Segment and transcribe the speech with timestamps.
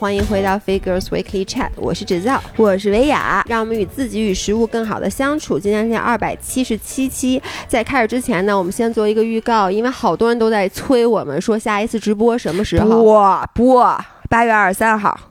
[0.00, 5.58] 欢迎回到 Figures Weekly Chat，我是芷造，我是维雅，让我们与自己与食物更好的相处。
[5.58, 15.29] 今天是二百七十七期，在开始之前呢，我们先做一个预告，因为好多人都在催我们说下一次直播什么时候播播，八月二十三号。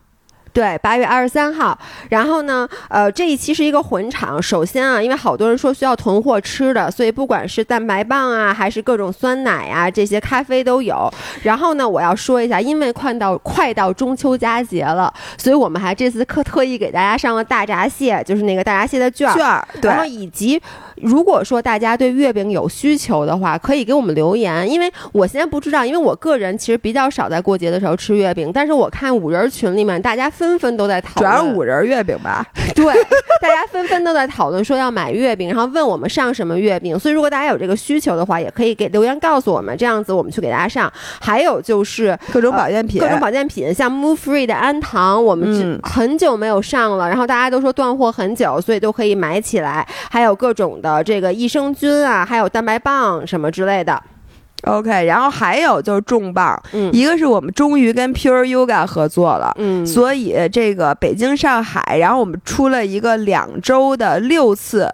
[0.54, 1.78] 对，八月二十三号。
[2.10, 4.42] 然后呢，呃，这一期是一个混场。
[4.42, 11.12] 首先啊，因为好多人说需要囤货吃的，所以不管是蛋白棒啊，还是各种酸奶啊，这些咖啡都有。
[11.44, 20.62] 然后呢，我要说一下，因为快到快到中秋佳节了，所以我们还这次特特意给大家上了大闸蟹，就是那个大闸蟹的券券儿，对，然后以及。
[21.02, 32.46] 如果说大家对月饼有需求的话，可以给我们留言，因为我现在不知道，因为我个人其实比较少在过节的时候吃月饼，但是我看五人群里面大家纷纷都在讨论，主要是五仁月饼吧？
[32.76, 32.86] 对，
[33.42, 36.98] 大 家纷纷都在讨论说要买月饼，然后问我们上什么月饼。
[36.98, 40.92] 所以如果大家有这个需求的话，也可以给留言告诉我们，这样子我们去给大家上。
[41.20, 49.86] 还有就是各种保健品，各种保健品，像 Move Free 的氨糖，我们很久没有上了，然后大家都说断货很久，所以都可以买起来。
[50.10, 51.74] 还有各种的这个益生。
[51.74, 54.02] 菌啊，还有蛋白棒什么之类的
[54.64, 64.92] ，OK，然后还有就是重磅，嗯，一个是我们终于跟 Pure Yoga 合作了，嗯，所以这个北京、上海，然后我们出了一个两周的六次。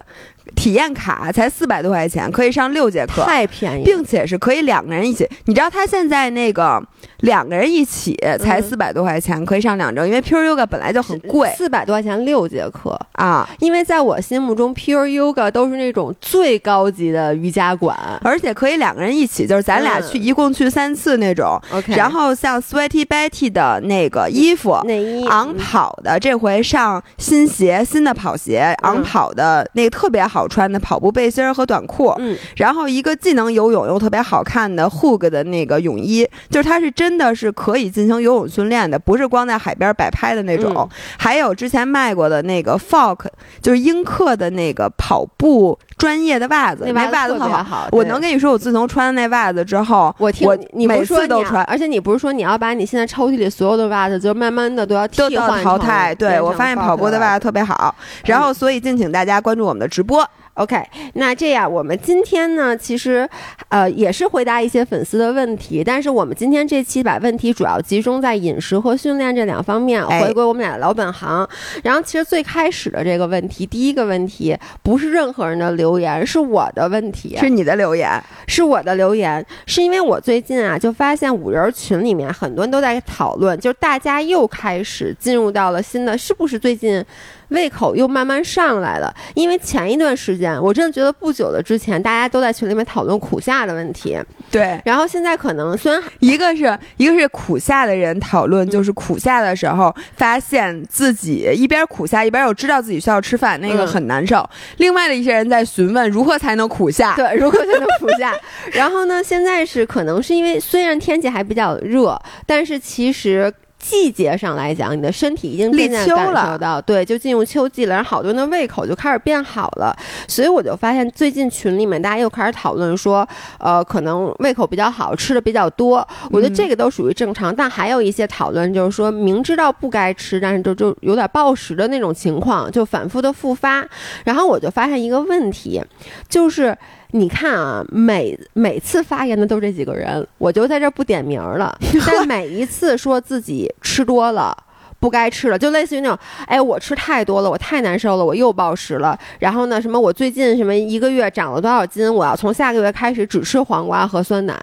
[0.56, 5.28] 体验卡才四百多块钱，可以上六节课，太便宜，并且是可以两个人一起。
[5.46, 6.82] 你知道他现在那个
[7.22, 13.48] 两个人一起才四百多块钱，可以上两周，因为 Pure Yoga 本来就很贵，四百多块钱六节课啊。
[13.60, 21.60] 因为在我心目中，Pure Yoga 都是那种最高级的瑜伽馆，而且可以两个人一起，就是咱俩去一共去三次那种。
[21.72, 21.96] OK。
[21.96, 30.35] 然后像 Sweaty Betty 的那个衣服，内衣，昂跑的，这回上新鞋，新的跑鞋，昂跑的那个特别好。
[30.36, 40.90] 好穿的跑步背心和短裤，嗯，然后一个既能游泳又特别好看的 Hoog 的那个泳衣，就是它是真的是可以进行游泳训练的，不是光在海边摆拍的那种。
[41.18, 43.28] 还有之前卖过的那个 Folk，
[43.62, 47.88] 就是英克的那个跑步专业的袜子，那袜子特别好。
[47.94, 56.14] 我能跟你说，我自从穿那袜子之后，我听你每次都穿，而且你不是说你要把你现在抽屉里所有的袜子，就慢慢的都要替换淘汰。
[56.16, 57.96] 对我发现跑步的袜子特别好，
[58.26, 60.25] 然后所以敬请大家关注我们的直播。
[60.56, 60.82] OK，
[61.16, 63.28] 那这样我们今天呢，其实，
[63.68, 71.46] 呃，也是回答一些粉丝的问题，但是我们今天这期把问题主要集中在饮食和训练这两方面，回归我们俩的老本行。
[71.84, 78.10] 然后，其实最开始的这个问题，第一个问题不是任何人的留言，是我的问题，是你的留言，
[78.48, 87.04] 是我的留言，是因为我最近啊，就发现五人群里面很多人都在讨论，就是大家又开始进入到了新的，是不是最近？
[87.50, 94.18] 胃口又慢慢上来了，因为前一段时间我真的觉得不久的之前，大家都在群里面讨论苦夏的问题。
[94.52, 104.48] 对，然后现在可能虽然一个是一个是苦夏的人讨论，就是苦夏的时候发现自己一边苦夏一边又知道自己需要吃饭，那个很难受。
[104.78, 108.34] 另外的一些人在询问如何才能苦夏，对，如何才能苦夏。
[108.74, 113.54] 然后呢，现在是可能是因为虽然天气还比较热，但是其实。
[113.88, 119.96] 季节上来讲，你的身体已经渐渐感受到，对，就进入秋季了，然后好多人的胃口就开始变好了，
[120.28, 123.28] 所以我就发现最近群里面大家又开始讨论说，
[123.60, 133.86] 呃，可能胃口比较好，吃的比较多，我觉得这个都属于正常，但还有一些讨论就是说明知道不该吃，但是就就有点暴食的那种情况，就反复的复发，
[134.24, 135.80] 然后我就发现一个问题，
[136.28, 136.76] 就是。
[137.12, 141.78] 你看啊，每每次发言的都这几个人，我就在这不点名了。
[142.06, 144.56] 但每一次说自己吃多了，
[145.00, 149.18] 不该吃了，就类似于那种，哎，我吃太多了，我太难受了，我又暴食了。
[149.40, 154.56] 然后呢，什么我最近什么一个月长了多少斤，我要从下个月开始只吃黄瓜和酸奶，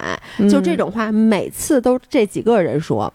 [0.51, 3.13] 就这种话，每次都这几个人说。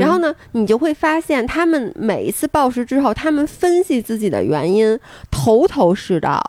[0.00, 4.98] 然后呢，你就会发现他们每一次暴食之后，他们分析自己的原因，
[5.30, 6.42] 头头是道。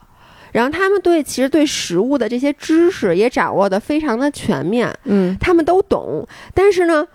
[0.53, 7.05] 然后他们对其实对食物的这些知识也掌握的非常的全面，嗯，他们都懂，但是呢，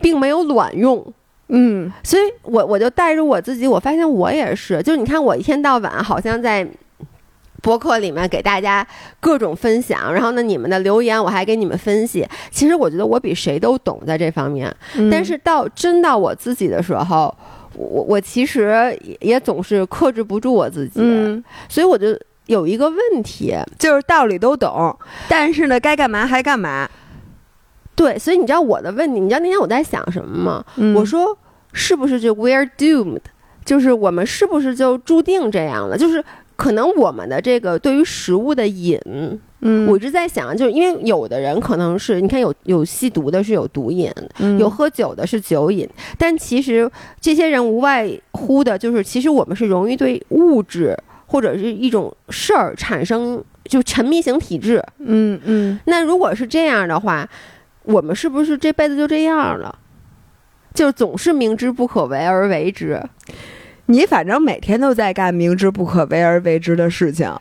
[0.00, 1.04] 并没有卵用，
[1.48, 6.64] 嗯，所以我我就带着我自己，我发现我也是，就是你看我一天到晚好像在
[7.60, 8.86] 博客里面给大家
[9.18, 14.72] 各种分享，然后呢，你们的留言我还给你们分析，其实我觉得我比谁都懂在这方面，
[15.10, 17.36] 但是到真到我自己的时候，
[17.74, 21.00] 我我其实也总是克制不住我自己，
[21.68, 22.16] 所以我就。
[22.46, 24.96] 有一个问题，就是道理都懂，
[25.28, 26.88] 但是呢，该干嘛还干嘛。
[27.94, 30.64] 对，所以你知道我的问题，你知道那天我在想什么吗？
[30.94, 31.36] 我说
[31.72, 33.20] 是不是就 we're doomed，
[33.64, 35.96] 就是我们是不是就注定这样了？
[35.96, 36.22] 就是
[36.56, 39.00] 可能我们的这个对于食物的瘾，
[39.62, 44.12] 嗯，我一直在想，就是因为有的人可能是你看有有吸毒的是有毒瘾，
[44.58, 45.88] 有喝酒的是酒瘾，
[46.18, 50.94] 但其实这些人无外乎的就是，其实我们是容易对物质
[51.26, 54.82] 或者是一种事儿产生就沉迷型体质。
[54.98, 57.28] 嗯嗯，那如果是这样的话，
[57.82, 59.78] 我们是不是这辈子就这样了？
[60.74, 63.02] 就总是明知不可为而为之。
[63.86, 67.32] 你反正每天都在干明知不可为而为之的事情，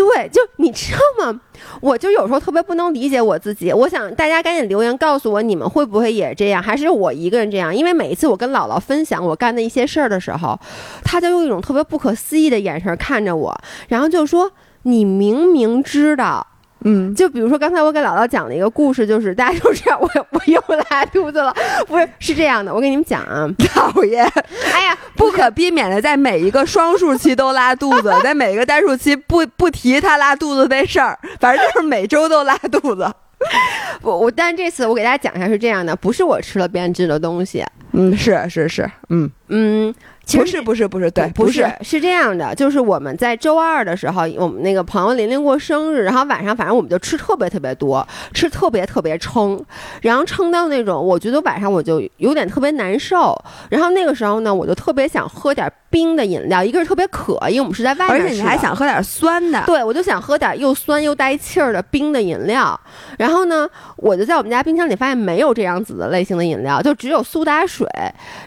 [0.00, 1.40] 对，就你知道吗？
[1.82, 3.70] 我就有时候特别不能理解我自己。
[3.70, 6.62] 我想大家赶紧留言告诉我，你们会不会也这样？
[6.62, 7.74] 还是我一个人这样？
[7.74, 10.58] 因为每一次我跟姥姥分享我干的一些事儿的时候，
[11.04, 13.54] 她就用一种特别不可思议的眼神看着我，
[13.88, 14.50] 然后就说
[14.84, 16.46] ：“你明明知道。”
[16.84, 21.54] 嗯，就比如说刚才我给姥姥讲了一个故事，就是大家都知道我我又拉肚子了，
[21.86, 24.24] 不是是这样的，我给你们讲啊，讨厌，
[24.72, 33.10] 哎呀，不可避免的在每一个双数期都拉肚子，在每一个单数期不不提他拉肚子那事儿，反正就是每周都拉肚子。
[34.02, 39.30] 我我，但这次我给大家讲一下是这样的，不是我吃了变质的东西，嗯，是是是，嗯。
[39.48, 39.94] 嗯。
[40.38, 49.62] 不是不是不是，对，不是是这样的，就是我们在周二的时候，我们那个朋友琳琳过生日，然后晚上反正我们就吃特别特别多，吃特别特别撑，
[50.02, 53.36] 然后撑到那种我觉得晚上我就有点特别难受，
[53.68, 62.78] 然后那个时候呢，我就特别想喝点冰的饮料，一个是特别渴，因为我们是在外面，而且你还想喝点酸的，对我就想喝点又酸又带气儿的冰的饮料，
[63.18, 67.84] 然后呢，我就在我们家冰箱里发现没有这样子的类型的饮料，就只有苏打水，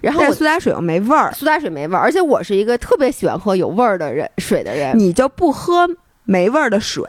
[0.02, 1.70] 然后苏打水又没味儿，苏打水。
[1.74, 4.96] 没味儿，而且我是一个特别喜欢喝有味儿的人水的人。
[4.96, 5.90] 你就不喝
[6.24, 7.04] 没味儿的水？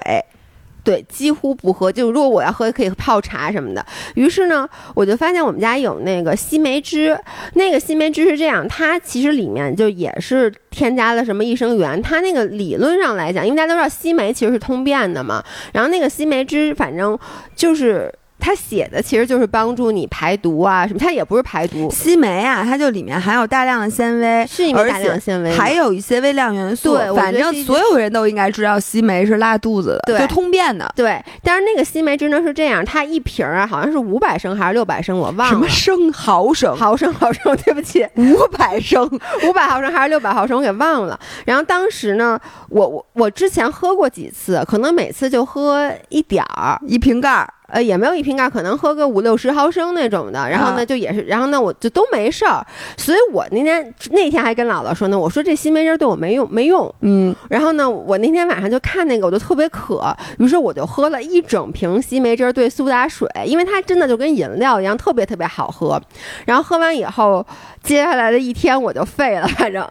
[0.84, 1.90] 对，几乎不喝。
[1.90, 3.84] 就如果我要喝，可以泡茶什么的。
[4.14, 7.18] 于是呢，我就发现我们家有那个西梅汁。
[7.54, 12.00] 那个西梅汁是这样，它其实里面就也是添加了什么益生元。
[12.02, 15.42] 它那个理论上来讲，因为大家都知道西梅其实是通便的嘛。
[15.72, 17.18] 然后那个西梅汁，反正
[17.56, 18.12] 就是。
[18.44, 21.90] 它写的其实就是帮助你排毒啊什么，它也不是排毒。
[21.90, 26.94] 西梅啊，它就里面含有大量的纤维，是因为大量纤维，还有一些微量元素。
[26.94, 30.92] 对，反正所有人都应该知道西梅是拉肚子的，就通便的。
[30.94, 35.48] 对，但是那个西梅真的是这样，它一瓶啊好像是五百升还是六百升，我忘了。
[35.48, 36.12] 什么升？
[36.12, 36.76] 毫升？
[36.76, 37.10] 毫升？
[37.14, 37.56] 毫升？
[37.64, 39.08] 对不起，五百升，
[39.48, 40.58] 五百毫升还是六百毫升？
[40.58, 41.18] 我给忘了。
[41.46, 42.38] 然后当时呢，
[42.68, 47.48] 我我我之前喝过几次，可能每次就喝一点儿，一瓶盖儿。
[47.66, 50.48] 呃，也没有一瓶盖，可能喝个五六十毫升那种的。
[50.48, 52.64] 然后呢，就也是，然后呢，我就都没事儿。
[52.96, 56.94] 所以我那天那天还跟姥姥说呢，我说这西梅汁对我没用，没用。
[57.00, 57.34] 嗯。
[57.48, 66.00] 然后呢，我那天晚上就看那个，我就特别渴，于是我就喝了一整瓶西梅汁兑苏打水，因为它真的就跟饮料一样，特别特别好喝。
[66.44, 67.44] 然后喝完以后，
[67.82, 69.88] 接下来的一天我就废了，反正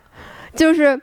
[0.55, 1.01] 就是，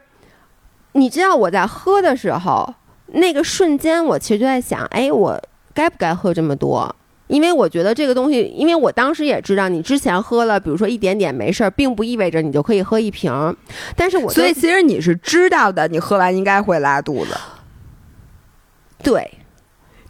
[0.93, 2.73] 你知道我在喝的时候，
[3.06, 5.40] 那个瞬间我其实就在想，哎，我。
[5.75, 6.94] 该不该喝这么多？
[7.28, 13.56] 因为我觉得这个东西，因为我当时也知道，你之前喝了，比如说一点点没事儿，并不意味着你就可以喝一瓶。
[13.94, 17.37] 但是我所以其实你是知道的，你喝完应该会拉肚子。
[19.00, 19.31] 对，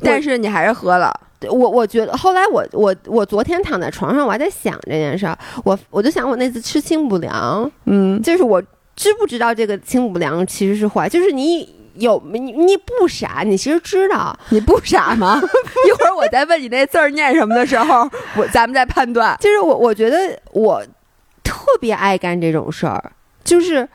[0.00, 1.12] 但是你还是喝了。
[1.42, 5.38] 我我觉得后来我我我昨天躺在床上，我还在想这件事儿。
[5.62, 8.62] 我我就想我那次吃清补凉，嗯，就是我
[8.96, 11.79] 知不知道这个清补凉其实是坏，就是你。
[11.94, 15.40] 有你你不傻，你其实知道你不傻吗？
[15.88, 19.36] 一会儿我再问你那字儿念什么的时候，我咱们再判断。
[19.40, 20.82] 就是我我觉得我
[21.42, 23.12] 特别爱干这种事儿，
[23.44, 23.88] 就是。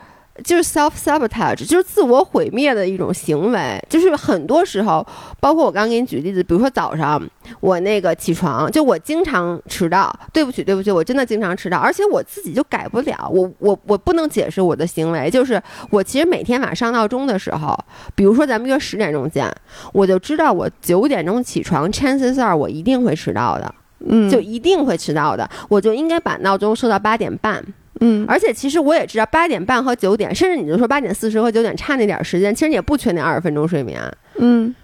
[0.44, 3.78] 就是 self sabotage，就是自我毁灭的一种行为。
[3.88, 5.06] 就是很多时候，
[5.40, 7.22] 包括我刚刚给你举例子，比如说早上
[7.60, 10.14] 我那个起床，就我经常迟到。
[10.32, 13.28] 对不起，对不起，我真的经常迟到，而且我自己就改不了。
[13.32, 17.76] 我我我不能解释我的行为，就是我其实每天晚上上闹钟的时候，
[18.14, 19.50] 比如说咱们约十点钟见，
[19.92, 23.74] 我就知道我九点钟起床，chances are 我一定会迟到的，
[24.06, 27.64] 嗯，就一定会迟到的，我就应该把闹钟设到八点半。
[28.00, 34.00] 嗯，而且其实我也知道，八点半和九点，甚至你就说八点四十和九点差那点时间，其实你也不缺那二十分钟睡眠。
[34.36, 34.74] 嗯，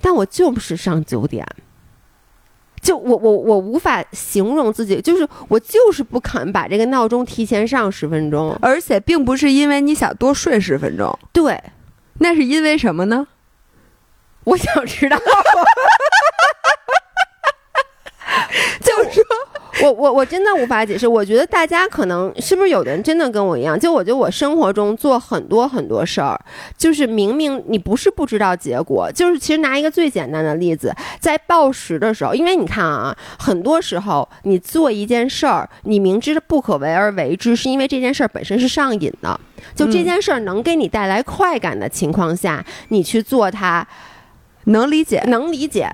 [0.00, 1.46] 但我就是上九点，
[2.80, 11.62] 就我我我无法形容自己，就是我就是不肯把这个闹钟提前上十分钟，而且并不是因为你想多睡十分钟，对，
[12.18, 13.26] 那是因为什么呢？
[14.44, 15.18] 我想知道。
[19.82, 21.06] 我我我真的无法解释。
[21.06, 23.78] 我觉得大家可能是不是有的人真的跟我一样？
[23.78, 26.38] 就我觉得我生活中做很多很多事儿，
[26.76, 39.38] 就是明明你不是不知道结果，就是其实拿一个最简单的例子，在报时的时候，因为你看啊，很多时候你做一件事儿，你明知不可为而为之，是因为这件事儿本身是上瘾的。
[39.74, 43.86] 就这件事儿能给你带来快感的情况下，你去做它，
[44.64, 45.90] 能理解，能理解，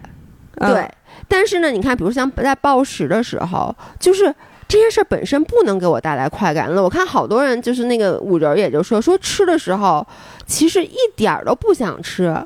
[0.59, 0.89] 对。
[1.29, 4.35] 但是呢，你看，比如像在暴食的时候，就是
[4.69, 6.83] 这些事儿本身不能给我带来快感了。
[6.83, 10.07] 我看好多人就是那个五仁，也就说说吃的时候，
[10.47, 12.37] 其实一点儿都不想吃。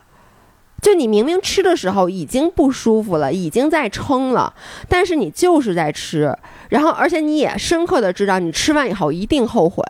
[0.81, 4.55] 就你明明吃的时候已经不舒服了，已经在撑了，
[4.89, 6.35] 但是你就是在吃，
[6.71, 9.85] 然后而且你也深刻的知道，你吃完以后一定后悔。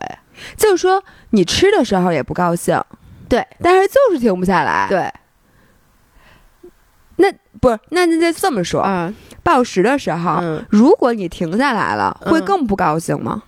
[0.57, 2.83] 就是说，你吃的时候也不高兴，
[3.29, 5.09] 对，但是就是停不下来，对。
[7.63, 13.43] 那不是，那那就这么说，嗯，报时的时候，如果你停下来了，会更不高兴吗？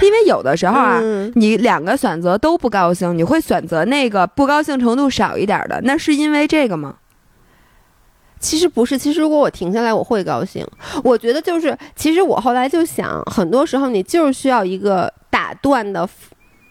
[0.00, 1.00] 因为有的时候啊，
[1.36, 6.96] 你两个选择都不高兴，你会选择那个不高兴程度少一点的，那是因为这个吗？
[8.40, 10.66] 其实不是，其实如果我停下来，我会高兴。
[11.04, 16.08] 我觉得就是，其实我后来就想，很多时候你就是需要一个打断的，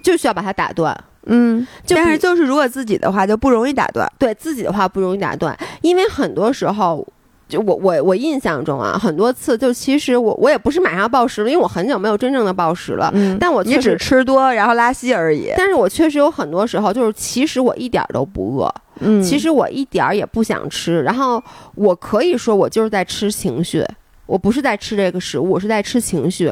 [0.03, 0.93] 就需要把它打断。
[1.27, 7.07] 嗯，但是就是如果自己的话就不容易打断，对自己的话不容易打断，因为很多时候，
[7.47, 13.11] 就我我我印象中啊，很多次就其实我我也不是马上暴食了，因为我很久没有真正的暴食了。
[13.13, 15.51] 嗯，但我你只吃多然后拉稀而已。
[15.57, 21.43] 但是我确实有很多时候就是其实我一点都不饿，嗯，其实我一点儿也不想吃，然后
[21.75, 23.85] 我可以说我就是在吃情绪，
[24.25, 26.51] 我不是在吃这个食物，我是在吃情绪。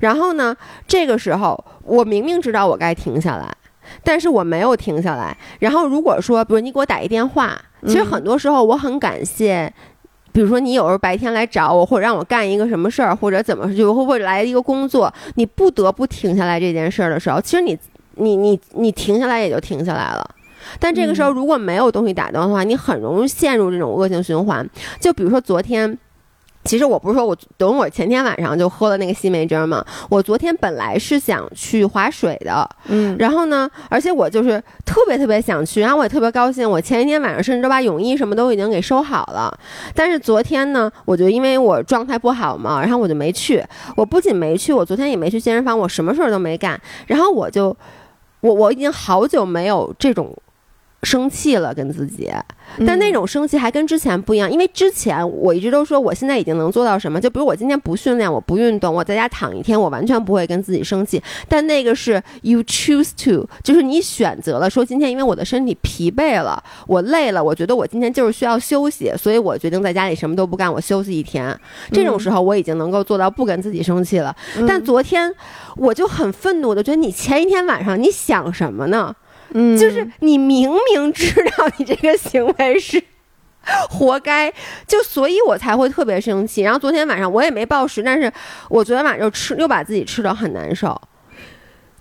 [0.00, 0.56] 然后呢，
[0.88, 3.54] 这个时候我明明知道我该停下来。
[4.02, 5.36] 但是我没有停下来。
[5.58, 9.72] 然后如果说，比如你给我打一电话，其实很多时候我很感谢，
[10.32, 17.78] 比如说你有时候白天来找我，或者让我干一个什么事儿，或者怎么就或者来一个工作，你不得不停下来这件事儿的时候，其实你
[18.14, 20.28] 你你你停下来也就停下来了。
[20.78, 24.68] 但这个时候如果没有东西打断的话，你很容易陷入这种恶性循环。
[25.00, 25.98] 就比如说昨天。
[26.68, 39.58] 其实我不是说我等我前天晚上就喝了那个西梅汁嘛，我昨天本来是想去划水的，嗯，然后呢，而且我就是特别特别想去，然后我也特别高兴，我前一天晚上甚至都把泳衣什么都已经给收好了，
[39.94, 43.64] 但是昨天呢，我就因为我状态不好嘛，然后我就没去，
[43.96, 47.74] 我不仅没去，我昨天也没去健身房，我什么事儿都没干，然后我就，
[48.42, 50.36] 我我已经好久没有这种。
[51.04, 52.28] 生气了，跟自己，
[52.84, 61.22] 但那种生气还跟之前不一样，因为之前我一直都说我现在已经能做到什么，就比如我今天不训练，我不运动，我在家躺一天，我完全不会跟自己生气。
[61.48, 71.56] 但那个是 you choose to，就是你选择了说今天因为我的身体疲惫了，我累了，我觉得我今天就是需要休息，所以我决定在家里什么都不干，我休息一天。
[71.92, 74.34] 这种时候我已经能够做到不跟自己生气了。
[74.66, 75.32] 但昨天
[75.76, 79.14] 我就很愤怒的觉得你前一天晚上你想什么呢？
[79.52, 83.02] 嗯，就是你明明知道你这个行为是
[83.90, 84.52] 活该，
[84.86, 86.62] 就所以我才会特别生气。
[86.62, 88.32] 然后昨天晚上我也没暴食，但是
[88.68, 91.00] 我昨天晚上又吃，又把自己吃的很难受，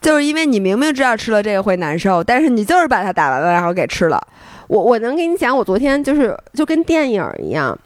[0.01, 4.22] 就是因为你明明知道吃了这个会难受，但是你就是把它打完了，然后给吃了。
[4.68, 7.77] 我我能给你讲，我昨天就是就跟电影一样。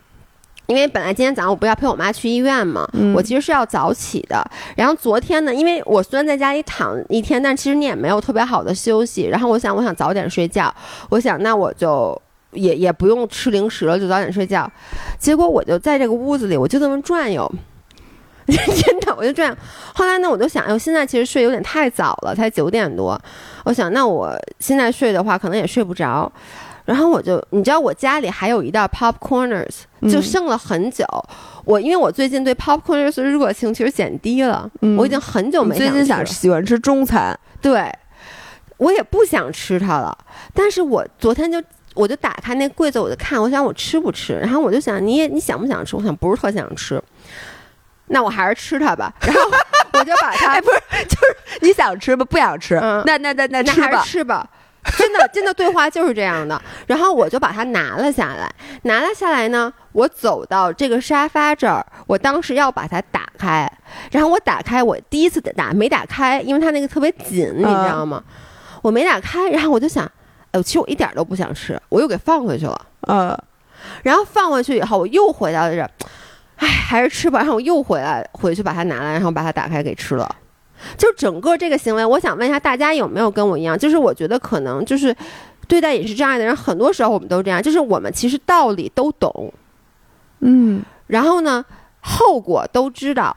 [0.67, 4.41] 因为本来今天早上我不要陪我妈去医院嘛，我其实是要早起的。
[4.77, 9.27] 然后昨天呢，因为我虽然在家里躺一天，但其实你也没有特别好的休息。
[9.27, 10.73] 然后我想，我想早点睡觉。
[11.09, 12.19] 我想，那我就
[12.51, 14.71] 也也不用吃零食了，就早点睡觉。
[15.19, 17.51] 结果我就在这个屋子里，我就这么转悠，
[18.47, 19.53] 真的我就这样。
[19.93, 23.19] 后来呢，我就想，哎，我现在其实睡有点太早了，才九点多。
[23.65, 26.31] 我想，那我现在睡的话，可能也睡不着。
[26.91, 31.05] 然后我就，你知道我家里还有一袋 popcorners，就剩了很久。
[31.63, 37.89] 我因为我最近对 popcorners 热情其实减低了，我已经很久没最近想喜欢吃中餐，对，
[38.75, 40.17] 我也不想吃它了。
[40.53, 44.33] 但是我昨天就我就打开那柜子，我就看，我想我吃不吃？
[44.33, 45.95] 然后我就想，你也你想不想吃？
[45.95, 47.01] 我想不是特想吃，
[48.07, 49.13] 那我还是吃它吧。
[49.21, 49.41] 然后
[49.93, 54.49] 我就把它，不是，就是你想吃吧，不想吃，那那那那吃吧，吃吧。
[54.97, 56.59] 真的，真的对话就是这样的。
[56.87, 58.51] 然后我就把它拿了下来，
[58.83, 59.71] 拿了下来呢。
[59.91, 63.71] 我走到这个沙发这儿，我当时要把它打开。
[64.11, 68.23] 然后我打开，我第一次打没打开，因为它那个特别紧，你知道吗？
[68.81, 70.09] 我没打开，然后我就想，
[70.51, 72.81] 哎，其实我一点都不想吃，我又给放回去了。
[73.07, 73.37] 嗯。
[74.01, 75.89] 然后放回去以后，我又回到这儿，
[76.57, 77.39] 哎，还是吃吧。
[77.39, 80.35] 然后我又回来，回去把它拿来，然后把它打开给吃了。
[80.97, 83.77] 就整个这个行为，我想问一下大家有没有跟我一样？
[83.77, 85.15] 就是我觉得可能就是
[85.67, 87.61] 对待饮食障碍的人，很多时候我们都这样。
[87.61, 89.53] 就是我们其实道理都懂，
[90.39, 91.63] 嗯，然后呢，
[91.99, 93.35] 后果都知道，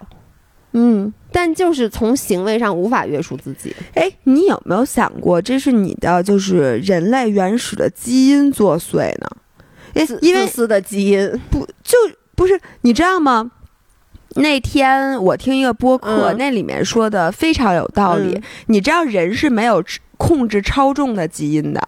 [0.72, 3.74] 嗯，但就是从行为上无法约束自己。
[3.94, 9.28] 哎，你有没有想过，这是你的就是人类原始的基因作祟呢？
[9.94, 11.96] 哎，因为自私的基因不就
[12.34, 13.52] 不是你知道吗？
[14.36, 18.40] 那天我听一个播客，那里面说的非常有道理。
[18.66, 19.82] 你知道人是没有
[20.16, 21.80] 控制超重的基因的。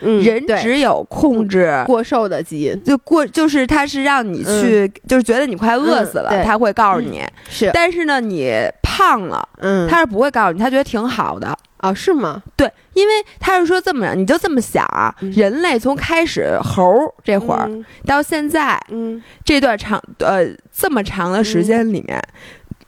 [0.00, 7.24] 人只有控制过瘦的基因，就过就是他是让你去，就是觉得你快饿死了，他会告诉你。
[7.50, 7.68] 是。
[7.74, 11.92] 但是呢，你胖了，嗯，他是不会告诉你，他觉得挺好的啊？
[11.92, 12.42] 是吗？
[12.56, 17.68] 对，因为他是说这么着，你就这么想啊，人类从开始猴这会儿
[18.06, 22.22] 到现在，嗯，这段长呃这么长的时间里面，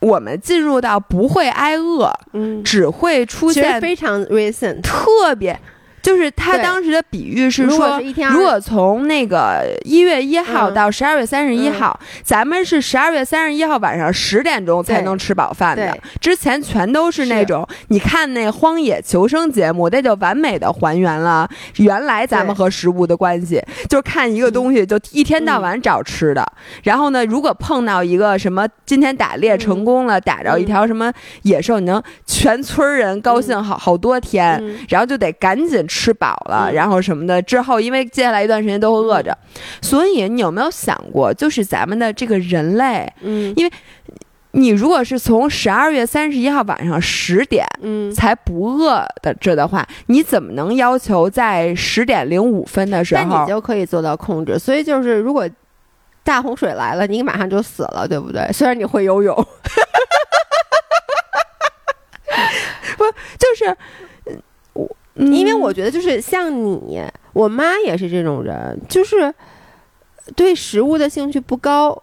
[0.01, 5.59] 我们进入到不会挨饿，嗯，只会出现非常 recent 特别。
[6.03, 26.51] 就是他当时的比喻是说，如果从那个一月一号到十二月三十一号，咱们是十二月三十一号晚上十点钟才能吃饱饭的，之前全都是那种你看那荒野求生节目，那就完美的还原了原来咱们和食物的关系，就是看一个东西就一天到晚找吃的，
[26.83, 35.87] 然后呢，如果碰到一个什么今天打猎成功了，打着一条什么野兽，你能全村人高兴好好多天，然后就得赶紧。
[35.91, 39.37] 吃饱了，然后什么的之后，因为接下来一段时间都会饿着，
[39.83, 43.73] 所以你有没有想过，就是咱们的这个人类，嗯，因为
[44.53, 54.57] 你如果是从十二月三十一号晚上十点，嗯，才不饿的这的话，你怎么能要求在十点零五分的时候，那你就可以做到控制？
[54.61, 55.49] 所以就是如果
[56.23, 58.49] 大洪水来了，你马上就死了，对不对？
[58.55, 59.35] 虽然你会游泳，
[62.97, 63.05] 不
[63.37, 63.77] 就是。
[65.15, 67.03] 因为我觉得就是像你，
[67.33, 69.33] 我妈也是这种人，就是
[70.37, 72.03] 对食物的兴趣不高。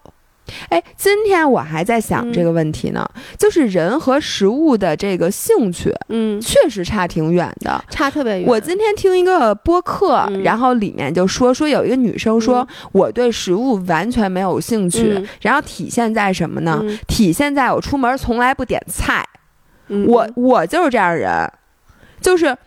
[0.70, 3.06] 哎，今天我还在想这个问题呢，
[3.38, 8.48] 就是人和食物的这个兴趣，嗯，确实差挺远的，差特别远。
[8.48, 16.82] 我今天听一个播客，然后里面就说说有一个女生说，我对食物完全没有兴趣，然后体现在什么呢？
[17.10, 19.28] 体现在我出门从来不点菜，
[20.08, 21.52] 我我就是这样人，
[22.22, 22.58] 就是。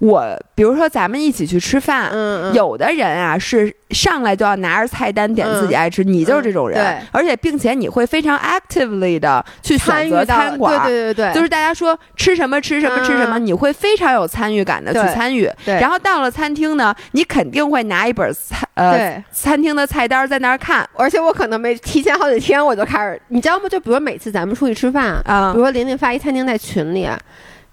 [0.00, 2.10] 我比如说，咱们一起去吃饭，
[2.54, 15.50] 有的人啊是上来就要拿着菜单点自己爱吃，你就是这种人，而且并且你会非常 actively 的去选择餐馆，对对对对，就是大家说吃什么吃什么吃什么，你会非常有参与感的去参与。
[15.66, 23.68] 然后到了餐厅呢，你肯定会拿一本菜呃餐厅的菜单在那儿看，而且我可能没提前好几天我就开始，你知道吗？
[23.68, 27.06] 就比如每次咱们出去吃饭啊，比如说玲玲发一餐厅在群里。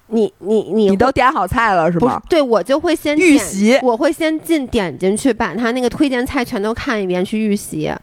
[0.10, 2.22] 你你你你都点好菜了是吗？
[2.30, 7.94] 对，我就会先预习，我会先进点进去，把他那个推荐菜全都看一遍去预习。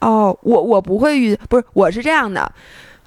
[0.00, 2.52] 哦，我我不会预，不是，我是这样的，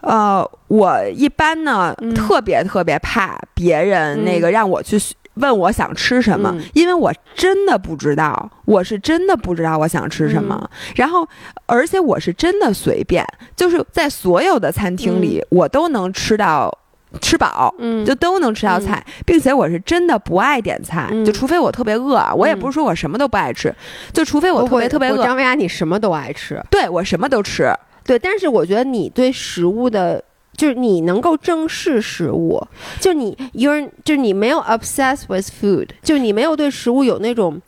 [0.01, 4.97] 呃，我一般呢特别特别怕别人那个让我去
[5.35, 10.69] 问我想吃什么，因为我真的不知道，我是真的不知道我想吃什么。
[10.95, 11.27] 然后，
[11.67, 16.77] 而且我是真的随便，就是在所有的餐厅里，我都能吃到。
[17.17, 23.73] 吃饱，嗯，就都能吃到菜，并且我是真的不爱点菜，就除非我特别饿啊，我也不是说我什么都不爱吃，
[24.13, 25.23] 就除非我特别特别饿。
[25.23, 27.71] 张薇娅，你什么都爱吃，对我什么都吃，
[28.03, 30.23] 对，但是我觉得你对食物的，
[30.55, 32.65] 就是你能够正视食物，
[32.99, 37.61] 就你，you're，就是你没有 obsessed with food，就你没有对食物有那种。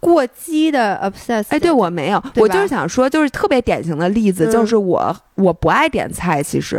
[0.00, 6.78] 过激的 obsess，哎，对我没有，我就是想说，就是特别典型的例子，就是我我不爱点菜，其实，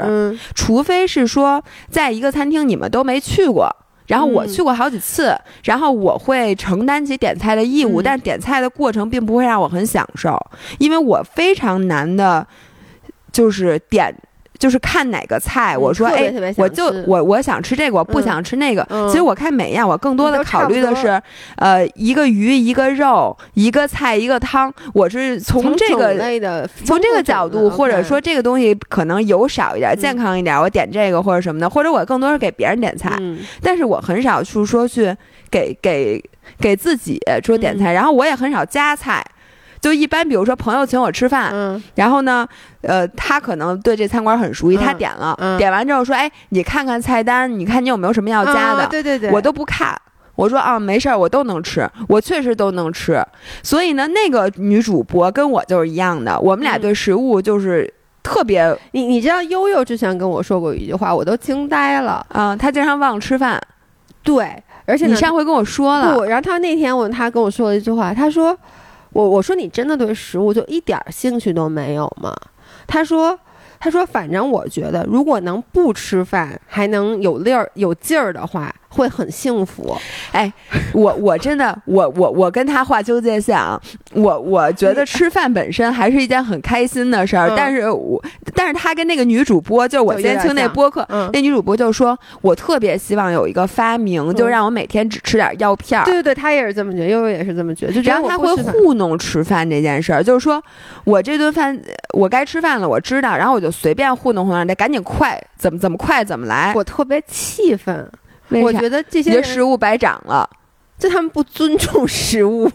[0.55, 3.69] 除非是说在一个餐厅你们都没去过，
[4.07, 10.35] 然后我去过好几次，然后我会承担起点菜的义务，但点菜的过程并不会让我很享受，
[10.79, 12.45] 因为我非常难的，
[13.31, 14.13] 就是点。
[14.61, 18.87] 就是看哪个菜，我说哎，我就我我想吃这个，我不想吃那个。
[19.09, 21.19] 其实我看每样，我更多的考虑的是，
[21.55, 24.71] 呃，一个鱼，一个肉，一个菜，一个汤。
[24.93, 26.13] 我是从这个
[26.85, 33.17] 从这个角度，或者说这个东西可能油少一点，健康一点，我点这个或者什么的，或者我更多是给别人点菜。
[33.63, 35.11] 但是我很少去说去
[35.49, 36.23] 给给
[36.59, 39.25] 给自己说点菜，然后我也很少加菜。
[39.81, 42.47] 就一般，比如说朋友请我吃饭，嗯然后呢，
[42.81, 49.99] 呃，他可能对这餐馆很熟悉，他点了，点完之后说：“哎，你看看菜单，你看你有没有什么要加的？”对对对，我都不看，
[50.35, 53.19] 我说啊，没事儿，我都能吃，我确实都能吃。
[53.63, 57.91] 所以呢，那个女主播跟我就是一样的，我们俩对食物就是
[58.21, 58.77] 特别。
[58.91, 62.55] 你你知道悠悠之前跟我说过一句话，我都惊呆了啊！
[62.55, 63.59] 他经常忘吃饭，
[64.21, 68.55] 对，而且你上回跟我说了，不，然后她那天我他跟我说了一句话，她说。
[69.13, 72.35] 我我说你真的对食物就一点兴趣都没有吗？
[72.87, 73.39] 他说。
[73.83, 79.97] 他说：“反正我觉得，如果能不吃饭还能有力儿、有劲儿的话，会很幸福。”
[80.31, 80.51] 哎，
[80.93, 83.81] 我我真的，我我我跟他划纠结线啊！
[84.13, 88.23] 我我觉得吃饭本身还是一件很开心的事儿，但是我
[88.53, 97.93] 但是他跟那个女主播，就我先听那播客，那女主播就说：“我特别希望有一个发明，就让我每天只吃点药片儿。”对对对，他也是这么觉得，悠悠也是这么觉得。
[97.93, 100.63] 就然后他会糊弄吃饭这件事儿，就是说
[101.03, 101.77] 我这顿饭
[102.13, 103.71] 我该吃饭了，我知道，然后我就。
[103.81, 106.71] 随便糊弄糊弄，得赶紧快，怎么怎么快怎么来。
[106.75, 108.07] 我特别气愤，
[108.51, 110.49] 我觉得这些食物白长了，
[110.97, 112.69] 就他们不尊重食物。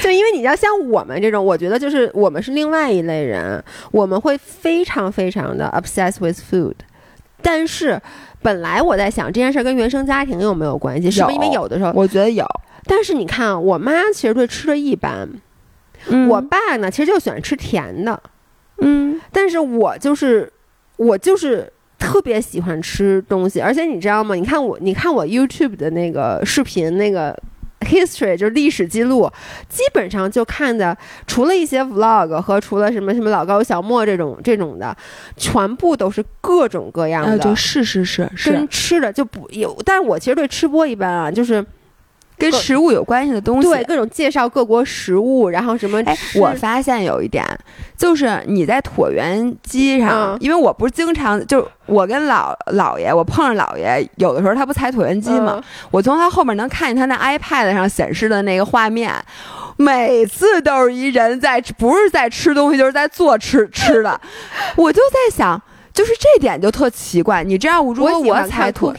[0.00, 6.74] 就因为你要像我们这种，我觉得就是我们是另外一类人，我们会非常非常的 obsessed with food。
[7.42, 8.00] 但是
[8.42, 11.10] 本来我在想这件事跟原生家庭有没有关系？
[11.10, 12.46] 是不是因为有的时候我觉得有。
[12.84, 15.28] 但是你看，我妈其实对吃的一般，
[16.28, 18.20] 我爸呢其实就喜欢吃甜的。
[18.78, 20.52] 嗯，但是我就是，
[20.96, 24.34] 我就是特别喜欢吃东西，而且你知道吗？
[24.34, 27.36] 你看我，你看我 YouTube 的那个视频，那个
[27.80, 29.30] history 就是历史记录，
[29.68, 34.96] 基本上就看的，除了一些 vlog 和除了什么什么老高小莫这种这种的，
[35.36, 41.64] 全部都是各种各样的，就是是是是，跟吃的就不有，但是我其实对吃播一般啊，就是。
[42.38, 46.02] 跟食物有关系的东西，对各种介绍各国食物，然后什么？
[46.04, 47.44] 哎，我发现有一点，
[47.96, 55.62] 就是你在椭圆机上，因为我不是经常，就我跟老姥爷，我碰上姥爷，有的时候他不踩椭圆机吗？
[55.90, 59.12] 我从他后面能看见他那 iPad 上显示的那个画面，
[59.76, 64.20] 每次都是一人在，不是在吃东西，就是在做吃吃的，
[64.76, 65.60] 我就在想。
[65.96, 68.92] 就是这点就特奇怪，你这样，如果我踩椭，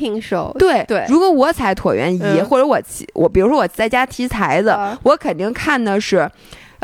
[0.57, 2.81] 对对，如果我踩椭圆仪，或者我
[3.13, 4.71] 我，比如说我在家提材子，
[5.03, 6.29] 我肯定看的是。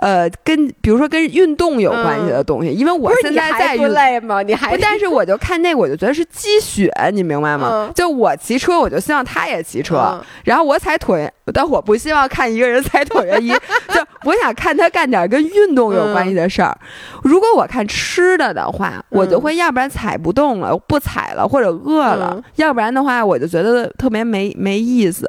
[0.04, 4.42] 呃，跟比如说跟运动有关系的东西，因为我现在在不累吗？
[4.42, 7.90] 你还但是我就看那，我就觉得是积雪，你明白吗？
[7.96, 13.52] 就我骑车，我就希望他也骑车，然后我踩椭圆，但我不希望看一个人踩椭圆仪，
[13.96, 16.78] 就我想看他干点跟运动有关系的事儿。
[17.24, 25.26] 如果我看吃的的话，我就会要不然踩不动了，不踩了，或者饿了，要不然的话，我就觉得特别没没意思。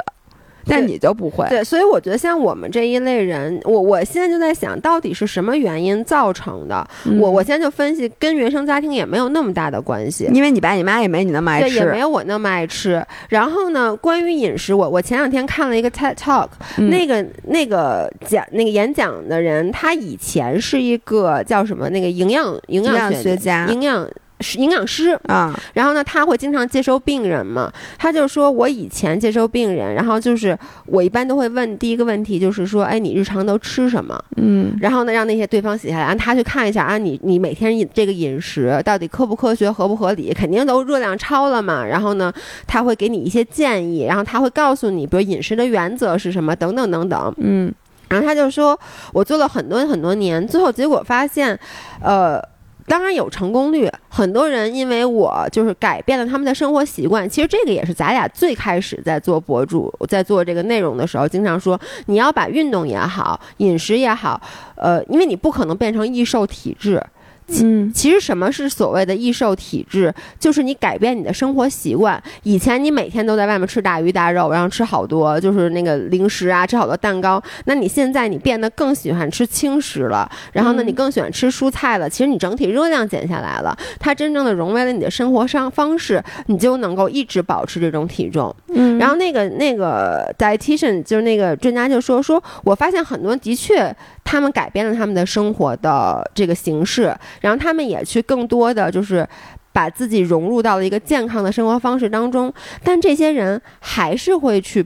[0.66, 6.86] 但你就不会对，所以我觉得像我们这一类人，我我现在就在想到底是什么原因造成的。
[7.20, 13.04] 我我现在就分析，跟原生家庭也没有那么大的关系，因为你爸你妈也没你那么爱吃，也没有我那么爱吃。
[13.28, 24.08] 然后呢，关于饮食，我我前两天看了一个 TED Talk，那个那个讲那个演讲的人，他以前是一个叫什么那个营养营养学家营养。
[24.44, 34.22] 是营养师啊，然后呢，他会经常接收病人嘛，他就说，我以前接收病人，然后就是我一般都会问第一个问题，就是说，哎，你日常都吃什么？
[34.36, 40.32] 嗯，然后呢，让那些对方写下来，让他去看一下啊，你你每天饮这个饮食到底科不科学，合不合理？
[40.34, 41.84] 肯定都热量超了嘛。
[41.84, 42.32] 然后呢，
[42.66, 47.34] 他会给你一些建议，然后他会告诉你，比如饮食的原则是什么，等等等等。
[47.38, 47.72] 嗯，
[48.08, 48.78] 然后他就说，
[49.12, 51.58] 我做了很多很多年，最后结果发现，
[52.02, 52.40] 呃。
[52.86, 57.28] 当然有成功率，很多人因为我就是改变了他们的生活习惯。
[57.28, 64.40] 其实这个也是咱俩最开始在做博主、在做这个内容的时候，经常说你要把运动也好、饮食也好，
[64.76, 67.02] 呃，因为你不可能变成易瘦体质。
[67.48, 70.12] 嗯，其实什么是所谓的易瘦体质？
[70.40, 72.20] 就是你改变你的生活习惯。
[72.42, 77.42] 以前你每天都在外面吃大鱼大肉，然后吃好多就是那个零食啊，吃好多蛋糕。
[77.66, 82.08] 那你现在你变得更喜欢吃轻食了，然后呢，你更喜欢吃蔬菜了。
[82.08, 88.54] 其实你整体热量减下来了，它真正的融为了你的生活上方式，你就能够一直保持这种体重。
[88.68, 97.14] 嗯，然后那个那个 dietitian 就是那个专家就说说，我发现很多的确他们改变了他们的生活的这个形式。
[97.44, 99.28] 然后他们也去更多的就是
[99.70, 102.50] 把自己融入到了一个健康的生活方式当中，
[102.82, 104.82] 但这些人还是会去，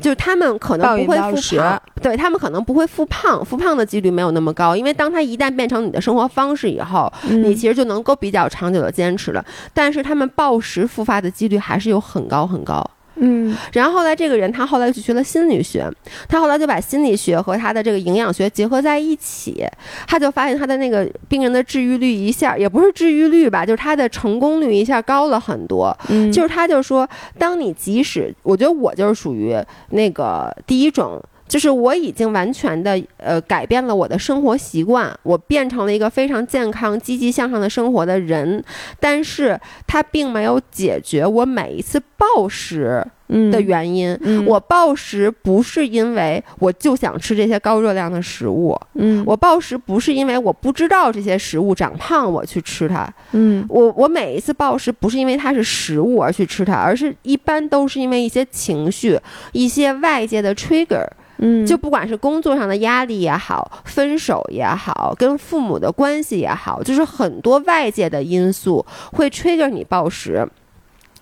[0.00, 9.44] 就是他们可能不会复胖，对他们可能不会复胖，复胖的几率没有那么高，因为当他一旦变成你的生活方式以后，你其实就能够比较长久的坚持了。
[9.74, 12.88] 但是他们暴食复发的几率还是有很高很高。
[13.20, 15.90] 嗯，然后后来这个人他后来去学了心理学，
[16.28, 19.64] 他后来就把心理学和他的这个营养学结合在一起，
[20.06, 25.96] 他就发现他的那个病人的治愈率一下也不是治愈率吧，就是他的成功率一下高了很多。
[26.08, 29.56] 嗯，就是他就说，当你即使我觉得我就是属于
[29.90, 31.20] 那个第一种。
[31.48, 38.62] 就是我已经完全的呃改变了我的生活习惯，我变成了一个非常健康、积极向上的生活的人，
[39.00, 43.02] 但是它并没有解决我每一次暴食
[43.50, 44.16] 的原因。
[44.46, 59.18] 我暴食不是因为我就想吃这些高热量的食物，嗯，我暴食不是因为我不知道这些食物长胖我去吃它，嗯，我我每一次暴食不是因为它是食物而去吃它，而是一般都是因为一些情绪、
[59.52, 61.06] 一些外界的 trigger。
[61.38, 70.46] 嗯，就不管是工作上的压力也好，分手也好，跟父母的关系也好，就是很多外界的因素会 trigger 你暴食。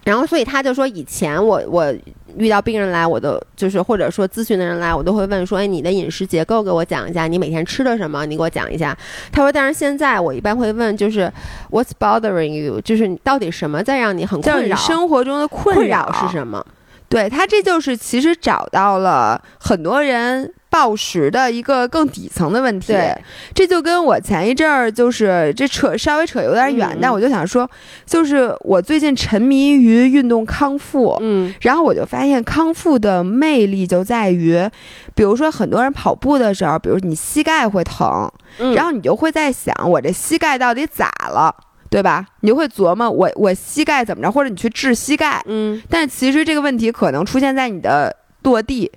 [0.04, 1.92] 然后，所以他就说，以前我我
[2.36, 8.24] 遇到病人来，我都就是或者说咨询的人来，我都会问说，哎，你的饮食结构给我讲一下，你每天吃的什么？
[8.24, 8.96] 你给我讲一下。
[9.32, 11.28] 他说，但是现在我一般会问，就是
[11.72, 12.80] What's bothering you？
[12.82, 14.76] 就是你到底什么在让你很困扰？
[14.76, 16.64] 生活中的困扰是什么？
[17.08, 22.92] 对他，这就是其实找到了很多人暴食的一个更底层的问题。
[22.92, 23.16] 对，
[23.54, 27.70] 这就跟我前一阵儿就是这扯稍微扯有点远，但我就想说，
[28.04, 34.68] 就是我最近沉迷于运动康复，嗯，然后我就发现康复的魅力就在于，
[35.14, 38.30] 比如说很多人跑步的时候，比如你膝盖会疼，
[38.74, 41.54] 然后你就会在想，我这膝盖到底咋了？
[41.88, 42.26] 对吧？
[42.40, 45.42] 你就会琢磨我我膝盖怎么着，或者你去治膝盖。
[45.46, 48.90] 嗯，但其实这个问题可能出现在你的落地，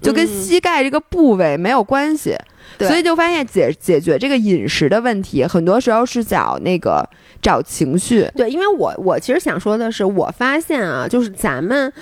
[0.00, 2.36] 就跟膝盖这个部位没有关系。
[2.80, 7.08] 所以就发现解解决这个饮食的问题，很多时候是找那个
[7.42, 8.28] 找情绪。
[8.34, 11.92] 对，因为我我其实想说的是，我发现啊，就是咱们。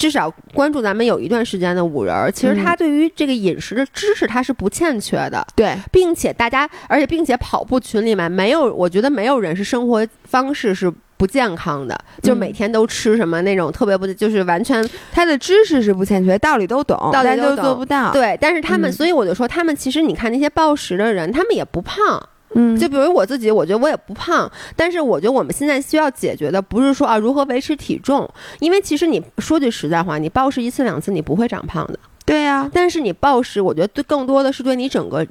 [0.00, 14.82] 至少关注咱们有一段时间的五人，其实他对于这个饮食的知识他是不欠缺的，对，并且大家，而且并且跑步群里面没有，我觉得没有人是生活方式是不健康的，就每天都吃什么那种特别不，就是完全
[15.12, 18.10] 他的知识是不欠缺，道理都懂，道理都做不到。
[18.10, 22.26] 对，但是他们，所以我就说他们其实你看那些暴食的人，他们也不胖。
[22.54, 31.98] 嗯，就比如我自己，我觉得我也不胖，但是我觉得我们现在需要解决的不是说啊如何维持体重，因为其实你说句实在话，你暴食一次两次你不会长胖的。
[32.26, 35.24] 对呀，但是你暴食，我觉得对更多的是对你整个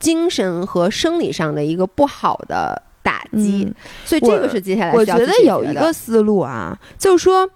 [0.00, 3.72] 精神和生理上的一个不好的打击。
[4.04, 7.48] 所以这个是接下来我觉得有一个思路啊，就是说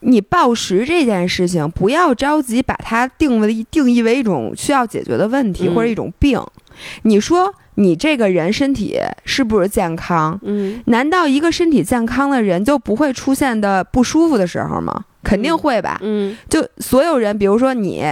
[0.00, 6.42] 你暴食这件事情，不要着急把它定为定义为一种需要解决的问题或者一种病。
[7.02, 7.54] 你说。
[7.78, 10.38] 你这个人身体是不是健康？
[10.42, 15.04] 嗯，难道一个身体健康的人就不会出现的不舒服的时候吗？
[15.22, 15.98] 肯定会吧。
[16.02, 18.04] 嗯，就所有人，比如说你，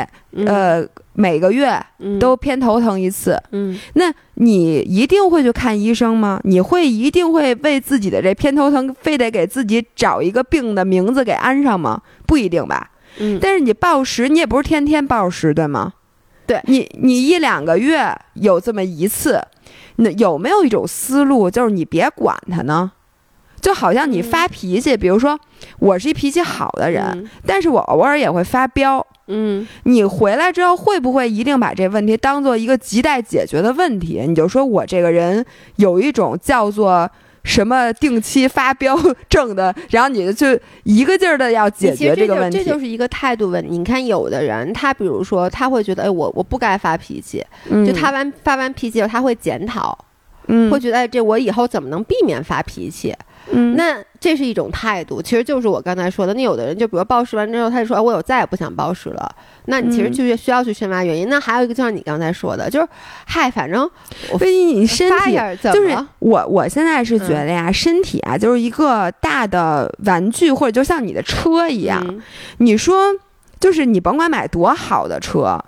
[0.46, 1.76] 呃，每个月
[2.20, 6.40] 都偏头疼一次，嗯，那你一定会去看医生吗？
[6.44, 12.02] 你会一定会为自己的这偏头疼，非得给自己找一个病的名字给安上吗？
[12.26, 12.90] 不一定吧。
[13.18, 15.94] 嗯，但是你暴食，你也不是天天暴食，对吗？
[16.46, 19.40] 对你，你一两个月有这么一次。
[19.96, 22.92] 那有没有一种思路，就是你别管他呢？
[23.60, 25.38] 就好像你发脾气，比如说
[25.78, 29.04] 我是一脾气好的人，但是我偶尔也会发飙。
[29.26, 34.24] 嗯，你回来之后会不会一定把这问题当做一个亟待解决的问题？
[34.26, 35.44] 你就说我这个人
[35.76, 37.10] 有一种叫做。
[37.46, 40.48] 什么定期发飙症的，然后你就
[40.82, 43.78] 一个劲儿的要解决这个问题，这就是一个态度问题。
[43.78, 49.96] 你看，有的人他比如说他会觉得，哎，我我不该发脾气，就他完发完脾气后他会检讨，
[50.48, 53.14] 嗯，会觉得，哎，这我以后怎么能避免发脾气？
[53.52, 56.34] 嗯，那这是一种态度，其实就是我刚才说的。
[56.34, 59.30] 那有的人就比如暴食完之后，他就说，我有再也不想暴食了。
[59.66, 61.28] 那你其实就需要去深挖原因。
[61.28, 62.88] 那还有一个就像你刚才说的，就是
[63.26, 63.88] 嗨，反正
[64.30, 72.04] 我你身体就是我，我现在是觉得呀，身体啊就是一个大的玩具，或者就像你的车一样。
[72.58, 73.12] 你说，
[73.60, 75.58] 就是你甭管买多好的车。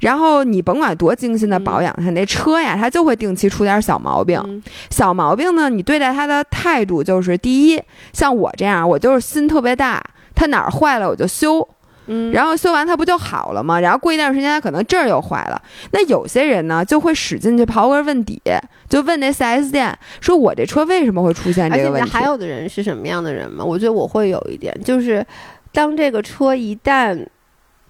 [0.00, 4.62] 然后你甭管多精心的保养它，那车呀，它就会定期出点小毛病。
[4.90, 10.02] 小毛病呢，你对待它的态度就是：第一，像我这样，我就是心特别大，
[10.34, 11.66] 它哪儿坏了我就修，
[12.06, 13.80] 嗯，然后修完它不就好了吗？
[13.80, 15.60] 然后过一段时间，它可能这儿又坏了。
[15.92, 18.40] 那有些人呢，就会使劲去刨根问底，
[18.88, 22.10] 就问那 4S 店，说我这车为什么会出现这个问题？
[22.10, 23.64] 还有的人是什么样的人吗？
[23.64, 25.24] 我觉得我会有一点，就是
[25.72, 27.26] 当这个车一旦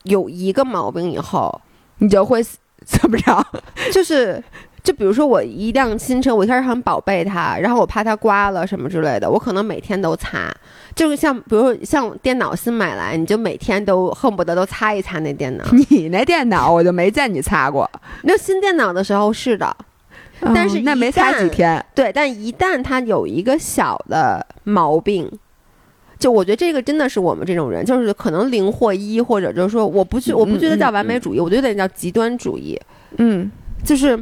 [0.04, 1.60] 有一个毛病以后。
[1.98, 2.42] 你就会
[2.84, 3.46] 怎么着？
[3.92, 4.42] 就是，
[4.82, 10.54] 就比如说我一辆新车，我一开始很宝贝它，然后我怕它刮了什么之类的，我可能每天都擦。
[10.94, 15.64] 就是像，比如说像电脑新买来，你就每天都恨不得都擦一擦那电脑。
[15.90, 17.90] 你那电脑我就没见你擦过。
[18.22, 19.76] 那新电脑的时候是的，
[20.54, 21.84] 但是那没擦几天。
[21.94, 25.30] 对，但一旦它有一个小的毛病。
[26.18, 32.80] 就我觉得这个真的是我们这种人，就是可能零或一，或者就是说，我不去，我不觉得叫完美主义，我觉得叫极端主义。
[33.18, 33.50] 嗯，
[33.84, 34.18] 就是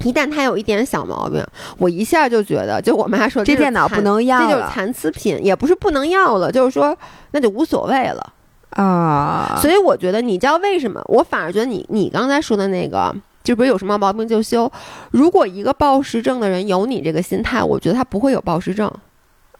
[0.00, 1.40] 一旦他有一点小毛病，
[1.78, 6.96] 我一下就觉得，就我妈说这电脑不能要，这就是残次品，也不是不能要了，就是说
[7.30, 8.32] 那就无所谓了
[8.70, 9.56] 啊。
[9.62, 11.00] 所以我觉得你知道为什么？
[11.06, 14.70] 我反而觉得你你刚才说的那个，就比如有什么毛病就修。
[15.12, 18.92] 如果一个暴食症的人有你这个心态，我觉得他不会有暴食症。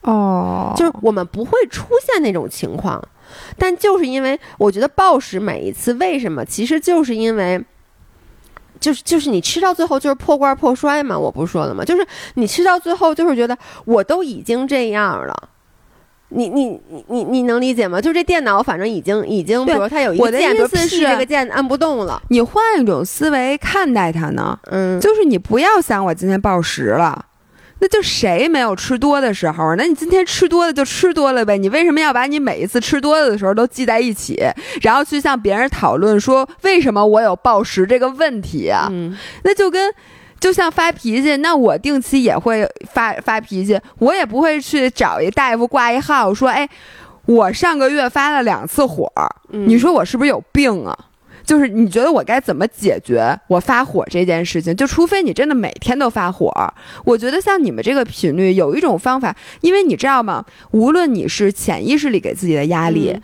[0.03, 3.03] 哦，就是我们不会出现那种情况，
[3.57, 7.65] 但就是因为我觉得暴食每一次为什么，其实就是因为，
[8.81, 11.85] 就是就是你吃到最后就是破罐破摔嘛，我不是说了吗？
[11.85, 15.49] 就是你吃到最后就是觉得我都已经这样了，
[16.31, 18.01] 你你你你你能理解吗？
[18.01, 24.59] 就这电脑反正已经已经，比如它有一个键，是这个键按不动了，你换一种思维看待它呢？
[24.65, 27.27] 嗯，就是你不要想我今天暴食了。
[27.83, 29.75] 那就谁没有吃多的时候？
[29.75, 31.59] 那你今天吃多了就吃多了呗。
[31.59, 34.40] 你为什么要把你每一次吃多了的时候都记在一起，
[34.83, 38.87] 然后去向别人讨论说为什么我有暴食这个问题啊？
[38.88, 39.92] 嗯，那就跟
[40.38, 46.68] 就像发脾气，那我定期也会发发脾气，我也不会去找一大夫挂一号说，哎，
[47.27, 49.11] 我上个月发了两次火，
[49.51, 50.97] 你说我是不是有病啊？
[51.44, 54.74] 就是你觉得我该怎么解决我发火这件事情？
[54.74, 56.52] 就除非你真的每天都发火，
[57.05, 60.44] 我觉得像你们这个频率有一种方法，因为你知道吗？
[60.70, 63.16] 无论你是潜意识里给自己的压力，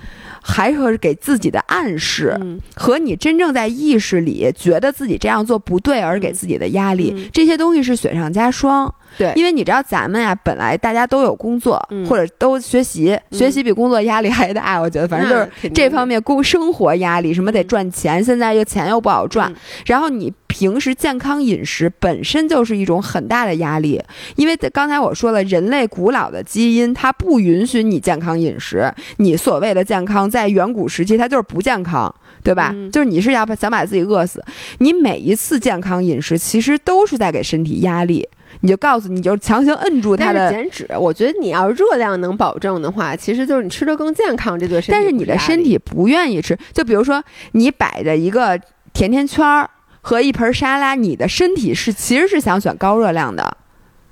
[0.43, 2.39] 还是给自己的暗示，
[2.75, 8.93] 和你真正在意识里觉得自己这样做不对而给自己的压力，这些东西是雪上加霜。
[9.17, 14.79] 对，因为你知道咱们呀，本来大家都有工作，或者都学习，学习比工作压力还大。
[14.79, 19.53] 我觉得，反正就是这方面工生活压力，什么得赚钱，现在又钱又不好赚。
[19.87, 24.03] 然后你平时健康饮食本身就是一种很大的压力，
[24.37, 28.93] 因为刚才我说了，人类古老的基因它不允许你健康饮食。
[29.19, 32.75] 你所谓的健康，在远古时期它就是不健康，对吧？
[32.93, 34.43] 就是你是要想把自己饿死。
[34.79, 38.29] 你每一次健康饮食，其实都是在给身体压力。
[38.61, 40.89] 你就告诉你，就强行摁住它的减脂。
[40.99, 44.91] 我觉得你要热量能保证的话，其实就是你吃的更健康，这对身体。
[44.93, 48.59] 但是你的身体不愿意吃，就比如说你摆着一个
[48.93, 53.57] 甜甜圈儿和一盆沙拉，你的身体是其实是想选高热量的。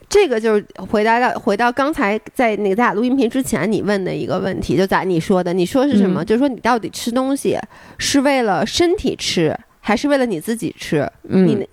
[0.08, 6.24] 这个就是回答到回到刚才在那个咱俩录音频之前你问的一个问题，就咱你说的，你说是什么？
[6.24, 7.58] 就是说你到底吃东西
[7.98, 11.10] 是为了身体吃，还是为了你自己吃？
[11.28, 11.66] 嗯。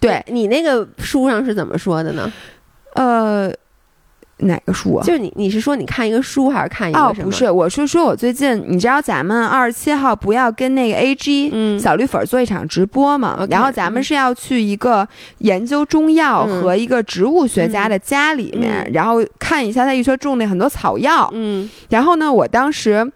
[0.00, 2.32] 对你那个书上是怎么说的呢？
[2.94, 3.52] 呃，
[4.38, 5.04] 哪个书啊？
[5.04, 6.98] 就是你，你是说你看一个书还是看一个？
[6.98, 13.46] 哦，不是，我是说我最近，你知道咱们二十七号不要跟那个 A G 小绿粉做一场直播嘛？
[13.50, 15.06] 然后咱们是要去一个
[15.38, 21.28] 研究中药和一个植物学家的家里面，然后看一下他一说种那很多草药。
[21.32, 23.08] 嗯，然后呢，我当时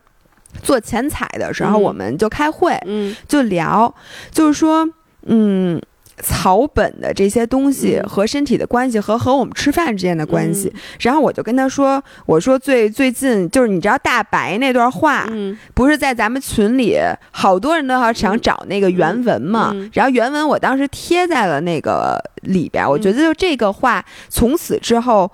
[0.63, 3.93] 做前采的时候，我们就开会，嗯，就聊，
[4.31, 4.89] 就是说，
[5.27, 5.81] 嗯。
[6.19, 15.29] 草本的这些东西和身体的关系和和我们吃饭之间的关系，然后我就跟他说：“我说最最近就是你知道大白那段话，
[15.75, 16.99] 不是在咱们群里
[17.31, 19.75] 好多人都要想找那个原文嘛？
[19.93, 25.31] 然后原文我当时贴在了那个里边，我觉得就这个话从此之后。”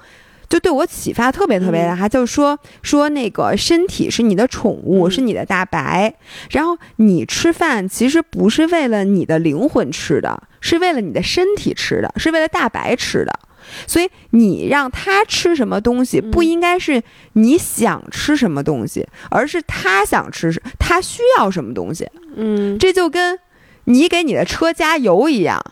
[0.48, 6.14] 就对我启发特别特别大，他就说说那个身体是你的宠物，是你的大白，
[6.50, 13.32] 然后你吃饭其实不是为了你的灵魂吃的，是为了你的身体吃的，是为了大白吃的，
[13.87, 17.02] 所以你让他吃什么东西，不应该是
[17.34, 22.08] 你想吃什么东西，而是他想吃，他需要什么东西。
[22.37, 23.38] 嗯，这就跟
[23.84, 25.62] 你给你的车加油一样，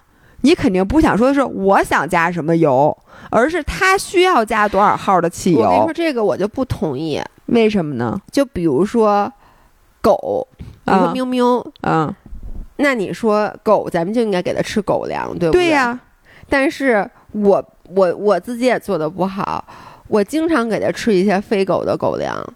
[0.47, 2.97] 你肯定不想说的是我想加什么油。
[3.29, 5.61] 而是他需要加多少号的汽油？
[5.61, 7.21] 我跟你说这个我就不同意。
[7.47, 8.17] 为什么呢？
[8.31, 9.31] 就比如说
[10.01, 10.47] 狗，
[10.85, 12.15] 比如说喵喵，嗯，
[12.77, 15.65] 那你说狗，咱们就应该给它吃狗粮，对不对？
[15.65, 15.99] 对呀。
[16.49, 19.65] 但是我我我自己也做的不好，
[20.07, 22.55] 我经常给它吃一些非狗的狗粮。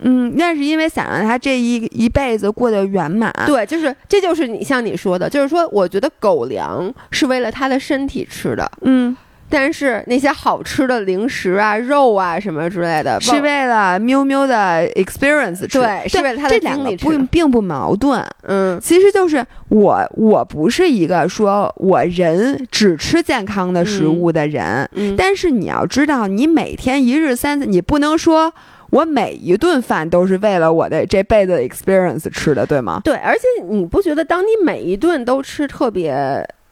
[0.00, 3.32] 嗯，那是因为想让他这一一辈子过得圆满。
[3.46, 8.70] 对，就是这就是你像你说的，就是说，我觉得狗粮是为了他的身体吃的。
[8.82, 9.16] 嗯。
[9.46, 17.06] 但是那些好吃的零食啊、肉啊什么之类的，是为了喵喵的 experience 吃，对，是为了它的经历吃。
[17.06, 18.24] 不，并不矛盾。
[18.42, 24.88] 嗯，其实就是我，我不是一个说我人只吃健康的食物的人。
[24.94, 28.52] 嗯，但是你要知道，你每天一日三餐，你不能说
[28.94, 33.00] 我每一顿饭都是为了我的这辈子 experience 吃的，对吗？
[33.02, 36.14] 对，而且你不觉得，当你每一顿都吃特别。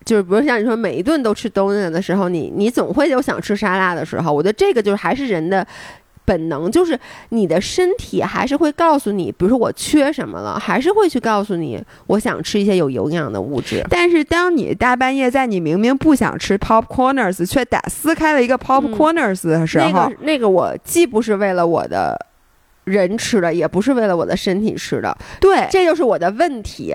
[0.05, 4.33] 就是比如像你说每一顿都吃东西的时候，你你总会有想吃沙拉的时候。
[4.33, 5.65] 我觉得这个就是还是人的
[6.25, 6.99] 本能，就是
[7.31, 13.85] 你的身体还是会告诉你，比如说我缺什么了，还是会去告诉你，我想吃一些有营养的物质。
[13.91, 22.17] 但是当你大半夜在你明明不想吃 popcorners，却打撕开了一个 popcorners 的时候，那个那个我既不是为了我的
[22.85, 26.95] 人吃的，也不是为了我的身体吃的，对，这就是我的问题。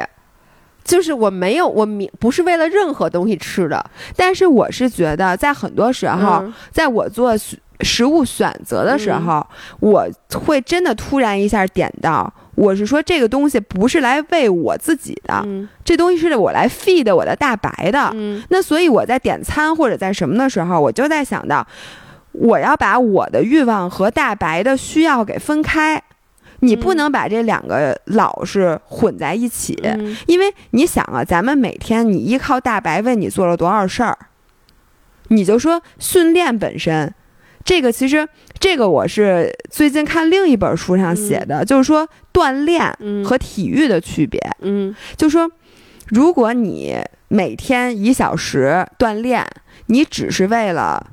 [0.88, 3.86] 就是我没有，我明不是为了任何东西吃的，
[4.16, 7.36] 但是我是觉得，在很多时候，在我做
[7.82, 9.46] 食物选择的时候，
[9.82, 15.46] 我会真的突然一下点到，我是说这个东西不是来喂我自己的，
[15.84, 18.12] 这东西是我来 feed 我的大白的。
[18.50, 21.68] 那所以我在点餐或者在什么的时候，我就在想到，
[22.32, 26.02] 我要把我的欲望和大白的需要给分开。
[26.60, 29.78] 你不能把这两个老是混在一起，
[30.26, 34.18] 因为你想啊，咱们每天你依靠大白为你做了多少事儿？
[35.28, 37.14] 你就说训练本身，
[37.64, 38.28] 这个其实
[38.60, 42.91] 这个我是最近看另一本书上写的，就是说锻炼
[43.24, 44.41] 和体育的区别。
[44.62, 45.51] 嗯，就说
[46.08, 46.97] 如果你
[47.28, 49.45] 每天一小时锻炼，
[49.88, 51.12] 你只是为了。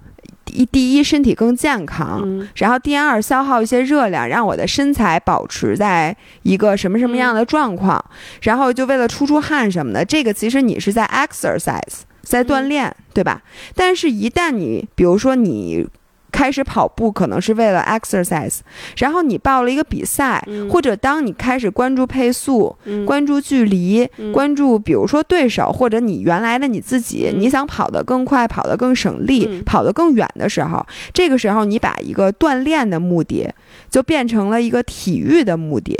[0.54, 2.24] 一第一身体更健康，
[2.54, 8.02] 然后第二消耗一些热量，让我的身材保持在一个什么什么样的状况，
[8.42, 13.42] 然后就为了出出汗什么的，这个其实你是在 exercise，在锻炼，对吧？
[13.74, 15.86] 但是，一旦你比如说你。
[16.34, 18.58] 开始跑步可能是为了 exercise，
[18.96, 22.76] 然后你报了一个比赛，或者当你开始关注配速、
[23.06, 33.48] 关注距离、关注比如说对手或者你原来的你自己，你想跑得更快、跑得更省力、跑得更远的时候，这个时候你把一个锻炼的目的
[33.88, 35.96] 就变成了一个体育的目的。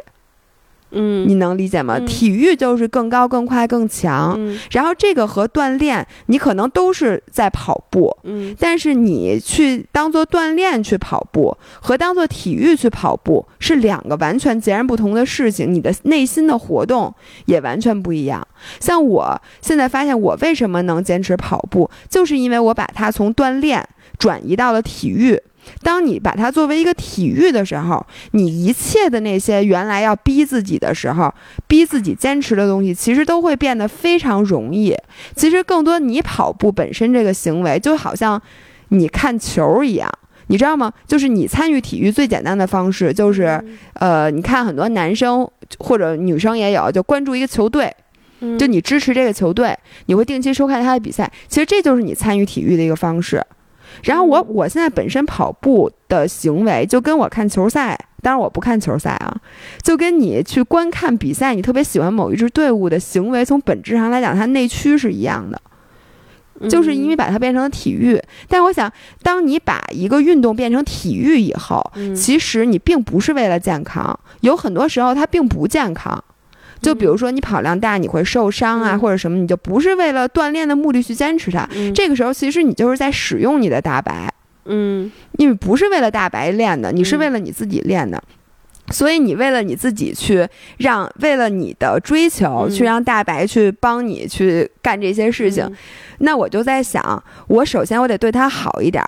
[0.95, 1.99] 嗯，你能理解吗？
[2.01, 4.38] 体育就是更高、更快、更强。
[4.70, 8.16] 然后这个和锻炼，你可能都是在跑步。
[8.22, 15.72] 嗯，但是你去当做锻炼去跑步，和当做体育去跑步是两个完全截然不同的事情。
[15.72, 17.12] 你的内心的活动
[17.47, 18.47] 也完全不一样。
[18.80, 23.86] 像我现在发现，我为什么能坚持跑步，就是因为我把它从锻炼
[24.18, 25.40] 转移到了体育。
[25.83, 31.33] 当你把它作为一个体育的时候，你一切的那些原来要逼自己的时候，
[31.67, 34.97] 逼自己坚持的东西，其实都会变得非常容易。
[35.35, 38.41] 其实更多，你跑步本身这个行为，就好像
[38.89, 40.11] 你看球一样，
[40.49, 40.93] 你知道吗？
[41.07, 43.62] 就是你参与体育最简单的方式，就是
[43.95, 45.49] 呃，你看很多男生
[45.79, 47.95] 或者女生也有，就关注一个球队，
[48.59, 51.31] 就你支持这个球队，你会定期收看他的比赛。
[51.49, 53.43] 其实这就是你参与体育的一个方式。
[54.03, 59.34] 然后我我现在本身跑步的行为就跟我看球赛，当然我不看球赛啊，
[59.82, 65.61] 就跟你去观看比赛，你特别喜欢某一支队伍的行为，从本质上来讲，它内驱是一样的，
[66.68, 68.20] 就是因为把它变成了体育。
[68.49, 68.92] 但我想，
[69.22, 76.22] 当你把一个运动变成体育以后，其实你并不是为了健康，有很多时候它并不健康。
[76.85, 81.68] 就比如说你跑量大，你会受伤啊，或者什么，你就不是为了锻炼的目的去坚持它。
[81.95, 84.32] 这个时候其实你就是在使用你的大白，
[84.66, 88.22] 嗯，因为不是为了大白练的，你是为了你自己练的，
[88.91, 95.68] 所以你为了你自己去让，为了你的追求去让大白去帮你去干这些事情。
[96.18, 99.03] 那我就在想，我首先我得对他好一点。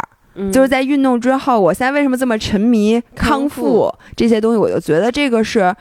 [0.53, 4.59] 就是在运动之后，我现在为什么这么沉迷康复这些东西？
[4.59, 5.75] 我就觉得这个是，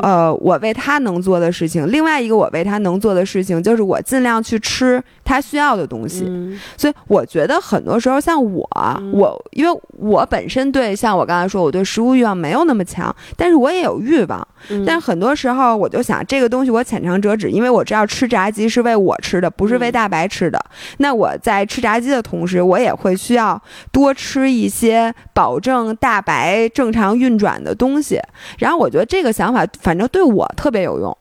[0.00, 1.90] 呃，我为他能做的事情。
[1.90, 6.30] 另外一个我为他能做的事情，就是我尽量去吃他需要的东西。
[6.76, 8.68] 所以我觉得很多时候，像我，
[9.12, 14.46] 我因为我本身对像我刚才说，我对食物欲望没有那么强，但是我也有欲望。
[14.86, 20.58] 但很多时候，我就想这个东西我浅尝辄止，因为我知道吃炸鸡是为我吃的，不是为大白吃的。
[20.98, 23.60] 那我在吃炸鸡的同时，我也会需要
[23.94, 28.20] 多吃一些保证大白正常运转的东西。
[28.58, 31.16] 然后我觉得这个想法，反正对我特别有用。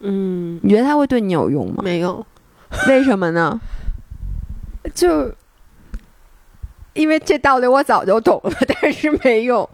[0.00, 1.82] 嗯，你觉得它会对你有用吗？
[1.84, 2.26] 没有，
[2.88, 3.60] 为什么呢？
[4.92, 5.32] 就
[6.92, 9.66] 因为这道理我早就懂了，但是没用。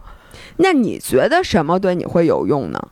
[0.59, 2.89] 那你觉得什么对你会有用呢？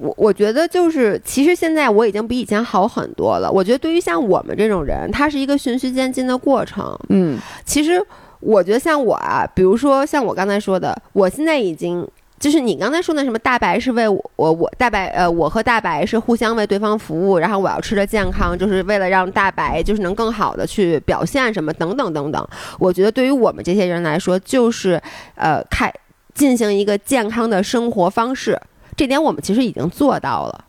[0.00, 3.50] 我我觉得就是，其实现在我已经比以前好很多了。
[3.50, 6.98] 我觉得对于像我们这种人，它是一个循序渐进的过程。
[7.10, 8.02] 嗯，其实
[8.40, 12.06] 我觉得像我啊，比如说像我刚才说的，我现在已经
[12.38, 22.48] 就是你刚才说的什么大白是为我我我大白呃，我和大白是互相为对方服务，然后我要吃的健康，就是为了让大白就是能更好的去表现什么等等等等。
[22.78, 25.00] 我觉得对于我们这些人来说，就是
[25.34, 25.92] 呃开。
[26.32, 28.58] 进行一个健康的生活方式，
[29.00, 30.64] 这点我们其实已经做到了。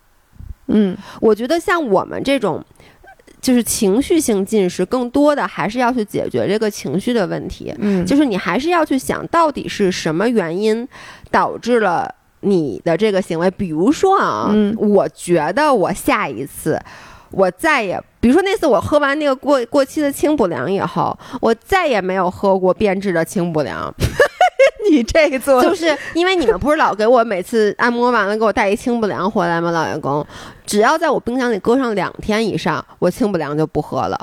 [0.68, 2.64] 嗯，我觉得像我们这种，
[3.42, 7.76] 就是情绪性进食，更多的还是要去解决这个情绪的问题。
[7.80, 10.88] 嗯，就是你还是要去想到底是什么原因
[11.30, 12.10] 导致了
[12.40, 13.52] 你的这个行为。
[13.52, 16.82] 比如说啊，我觉得我下一次
[17.32, 23.94] 我再也，比如说那次我喝完那个过过期的清补凉以后，我再也没有喝过变质的清补凉。
[24.90, 29.72] 你这做就是因为你们不是老给我每次按摩完了给我带一清补凉回来吗？
[29.72, 30.26] 老员工，
[30.66, 34.20] 只要在我冰箱里搁上两天以上，我清补凉就不喝了。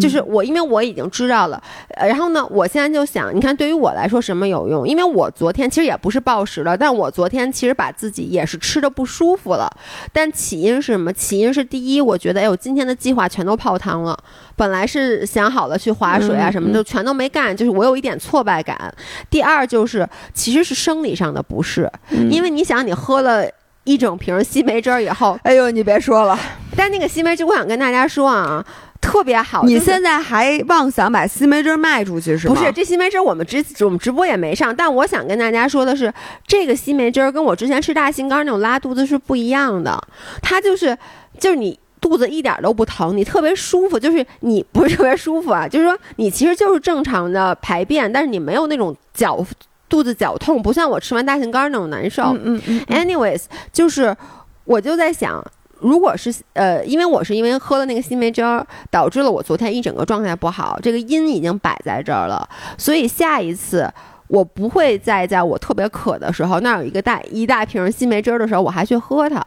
[0.00, 1.62] 就是我，因为我已经知道了，
[1.96, 4.86] 然后呢，我现在就想，你看，对于我来说什么有用？
[4.86, 9.70] 因为我昨天其实也不是暴食了，但我昨天其实把自己也是吃的不舒服了。
[10.12, 11.12] 但起因是什么？
[11.12, 14.18] 起因是第一，我觉得哎，我今天的计划全都泡汤了。
[14.56, 18.92] 本来是想好了去划水啊什么的，全都没干，就是我有一点挫败感。
[19.28, 21.90] 第二就是，其实是生理上的不适，
[22.30, 23.44] 因为你想，你喝了
[23.84, 26.38] 一整瓶西梅汁儿以后，哎呦，你别说了。
[26.74, 28.64] 但那个西梅汁，我想跟大家说啊。
[29.06, 32.54] 特别好，你现在还妄想把西梅汁卖出去是吗？
[32.54, 36.12] 不是，这西梅汁我们直我们直播也没上，但我想跟大家说的是，
[36.44, 39.96] 这个西梅汁跟我之前吃大杏干那种拉肚子是不一样的，
[40.42, 40.98] 它就是
[41.38, 49.46] 就是你肚子一点都不疼，你特别舒服，就是你不是特别舒服啊，就是说你其实就是正常的排便，但是你没有那种绞
[49.88, 52.24] 肚子绞痛，不像我吃完大杏干那种难受。
[52.24, 53.06] 嗯嗯嗯。
[53.06, 54.16] Anyways，就是
[54.64, 55.40] 我就在想。
[55.86, 63.88] 如果是呃，因为我是因为喝了那个西梅汁儿，导致了我昨天一整个状态不好，这个因已经摆在这儿了，所以下一次
[64.26, 69.40] 我不会再在我特别渴的时候，那有一个大一大瓶西梅汁儿的时候，我还去喝它，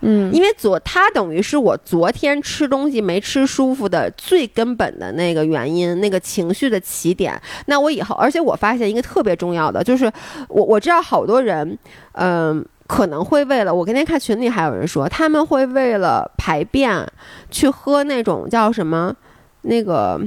[0.00, 7.40] 嗯，因为昨它等于是我昨天吃东西没吃舒服的最根本的那个原因，那个情绪的起点。
[7.66, 10.10] 那我以后，而且我发现一个特别重要的，就是
[10.48, 11.78] 我我知道好多人，
[12.14, 12.64] 嗯。
[12.88, 17.06] 可能会为了我，今天看群里还有人说，他们会为了排便
[17.50, 19.14] 去喝那种叫什么，
[19.62, 20.20] 那个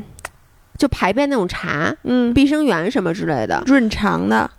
[0.77, 4.49] 就排便那种茶，嗯，碧生源什么之类的，润肠的。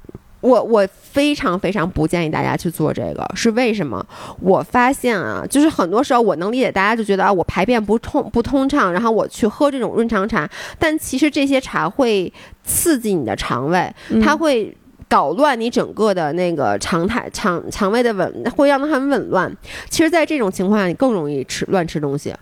[0.42, 4.06] 我我非常非常不建议大家去做这个，是为什么？
[4.40, 12.32] 我发现啊，就是很多时候我能理解大家就觉得啊，我排便不通不通畅，然后我去喝这种润肠茶，但其实这些茶会
[12.62, 13.92] 刺激你的肠胃，
[14.22, 14.76] 它会。
[15.16, 19.50] 搞乱你整个的那个肠态、肠肠胃的紊，会让它很紊乱。
[19.88, 22.34] 其实，在这种情况下，你更容易吃乱吃东西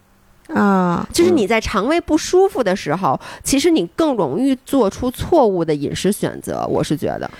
[0.49, 1.07] 啊。
[1.13, 6.67] 就是你在肠胃不舒服的时候，其实你更容易做出错误的饮食选择。
[6.69, 7.31] 我是觉得，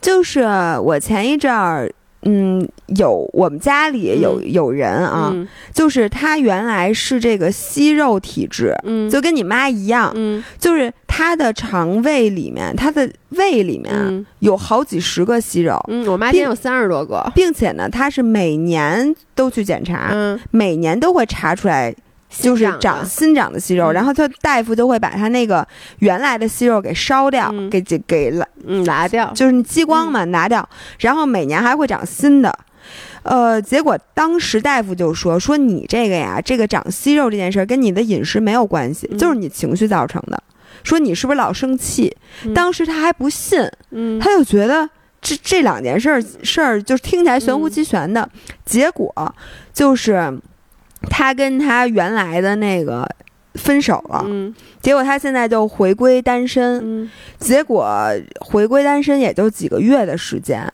[0.00, 0.42] 就是
[0.84, 1.92] 我前一阵儿。
[2.26, 2.66] 嗯，
[2.96, 5.30] 有我们家里有有人啊，
[5.74, 21.94] 就是他原来是这个息肉体质，嗯，就跟你妈一样，嗯，就是他的肠胃里面，他的胃里面有好几十个息肉，嗯，我妈现在有三十多个，并且呢，他是每年都去检查，嗯，每年都会查出来。
[22.36, 25.64] 就是长新长的息肉，然后他大夫就会把他那个
[26.00, 28.44] 原来的息肉给烧掉，给给给拿
[28.84, 32.52] 拿掉，就是激光嘛拿掉，然后每年还会长新的。
[33.22, 40.42] 呃，结果当时大夫就说说你这个呀，这个长息肉这件事跟你的饮食没有关系，就是你情绪造成的。
[40.84, 42.16] 说你是不是老生气？
[42.54, 43.58] 当时他还不信，
[44.20, 44.88] 他就觉得
[45.20, 48.30] 这这两件事儿事儿就听起来玄乎其玄的，
[48.64, 49.12] 结果
[49.72, 50.38] 就是。
[51.10, 53.06] 他跟他原来的那个
[53.56, 54.24] 分手了，
[54.80, 57.86] 结果他现在就回归单身，结果
[58.40, 60.66] 回归单身也就几个月的时间，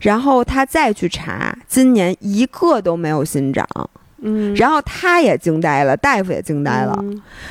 [0.00, 3.68] 然后他再去查，今年一个都没有新长，
[4.26, 6.94] 嗯，然后他也惊呆了，大夫也惊呆了，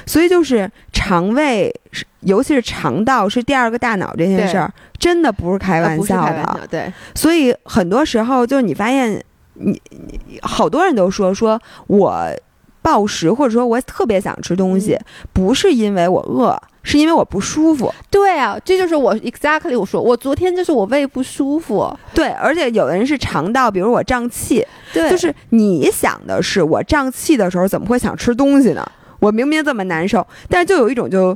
[0.06, 1.74] 所以就是肠胃，
[2.20, 9.24] 尤其是肠道是第二个大脑这件事儿，真的不是开玩笑的，对，所以很多时候就是你发现。
[9.58, 11.58] 你你好多人都说说
[11.88, 12.28] 我
[12.86, 14.96] 暴食，或者说我特别想吃东西，
[15.34, 17.92] 不是因为我饿，是因为我不舒服。
[18.12, 21.92] 对啊，这就是我 exactly 我说，我昨天就是我胃不舒服。
[22.14, 24.64] 对，而且有的人是肠道，比如我胀气。
[24.94, 28.88] 对，就是你想的是我胀气的时候怎么会想吃东西呢？
[29.20, 31.36] 我明明这么难受，但是就有一种就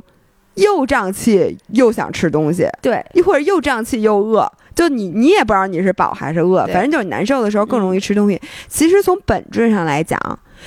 [0.54, 2.68] 又胀气又想吃东西。
[2.80, 4.48] 对，一会儿又胀气又饿。
[4.72, 8.40] 就你，你也不知道你是饱还是饿，反正就是难受的时候更容易吃东西。
[8.68, 10.18] 其实从本质上来讲，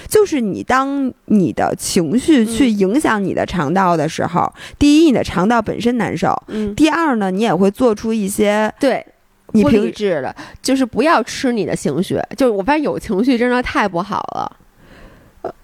[0.08, 6.32] 就是你当你的情绪去影响你的肠道的时候，第一，你的肠道本身难受；
[6.76, 9.06] 第二呢，你也会做出一些对
[9.48, 12.20] 不理智的，就是不要吃你的情绪。
[12.36, 14.58] 就是我发现有情绪真的太不好了。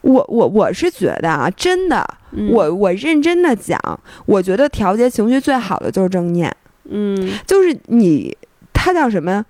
[0.01, 2.05] 我我我是觉得啊，真的，
[2.51, 3.79] 我我认真的讲，
[4.25, 6.53] 我觉得调节情绪最好的就是正念。
[6.89, 8.35] 嗯，就是你，
[8.73, 9.45] 它叫什么？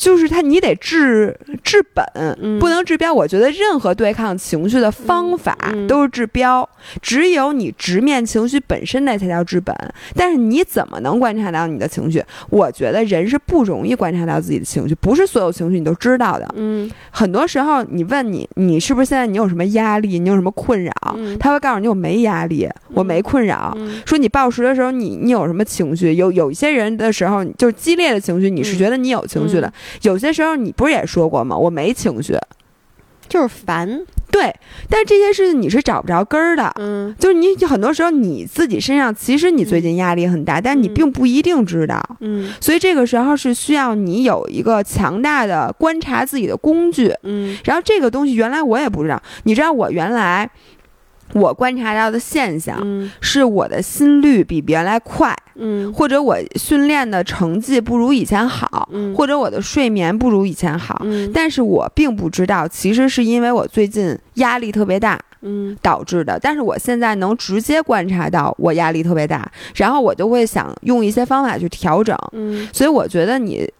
[0.00, 3.12] 就是他，你得治治本，不能治标。
[3.12, 5.54] 我觉得任何对抗情绪的方法
[5.86, 6.66] 都是治标，
[7.02, 9.76] 只有你直面情绪本身，那才叫治本。
[10.14, 12.24] 但是你怎么能观察到你的情绪？
[12.48, 16.48] 我觉得人是不容易观察到自己的情绪，不是所有情绪你都知道的。
[16.56, 20.18] 嗯，很多时候你问你，你是不是现在你有什么压力？
[20.18, 20.92] 你有什么困扰？
[21.38, 23.76] 他会告诉你我没压力，我没困扰。
[24.06, 26.14] 说你暴食的时候，你你有什么情绪？
[26.14, 29.70] 有有一些人的时候，就是激烈的情绪，你是觉得你有情绪的。
[30.02, 31.56] 有些时候你不是也说过吗？
[31.56, 32.36] 我没情绪，
[33.28, 34.00] 就是烦。
[34.30, 34.54] 对，
[34.88, 36.72] 但这些事情你是找不着根儿的。
[36.78, 42.00] 嗯，就是你很多时候你自己身上其实你最近压力很大，但你并不一定知道。
[42.20, 47.12] 嗯，所以这个时候是需要你有一个强大的观察自己的工具。
[47.24, 50.48] 嗯，然后这个东西原来我也不知道，你知道我原来。
[51.32, 52.80] 我观察到的现象
[53.20, 66.38] 是，我的心率比原来快，嗯，或者我训练的成绩不如以前好，嗯，或者我的睡眠不如以前好，嗯，但是我并不知道，其实是因为我最近压力特别大，嗯，导致的。
[66.40, 73.70] 但是我现在能直接观察到我压力特别大，然后我就会想用一些方法去调整，嗯，所以我觉得你。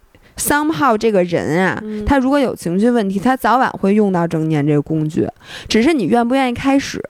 [0.41, 5.29] Somehow 这个人啊，他如果有情绪问题，他早晚会用到正念这个工具，
[5.69, 7.01] 只是你愿不愿意开始。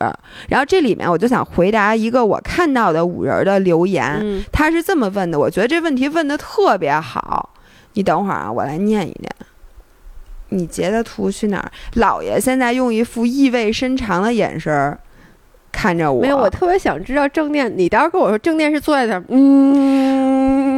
[0.49, 7.51] 然后这里面我就想回答一个我看到的五人的留言，他是这么问的，我觉得这问题问的特别好。
[7.95, 9.31] 你等会儿啊，我来念一念。
[10.51, 11.71] 你截的图去哪儿？
[11.95, 14.99] 老爷现在用一副意味深长的眼神
[15.71, 16.21] 看着我。
[16.21, 17.73] 没有，我特别想知道正念。
[17.77, 20.70] 你待会儿跟我说正念是坐在那儿，嗯。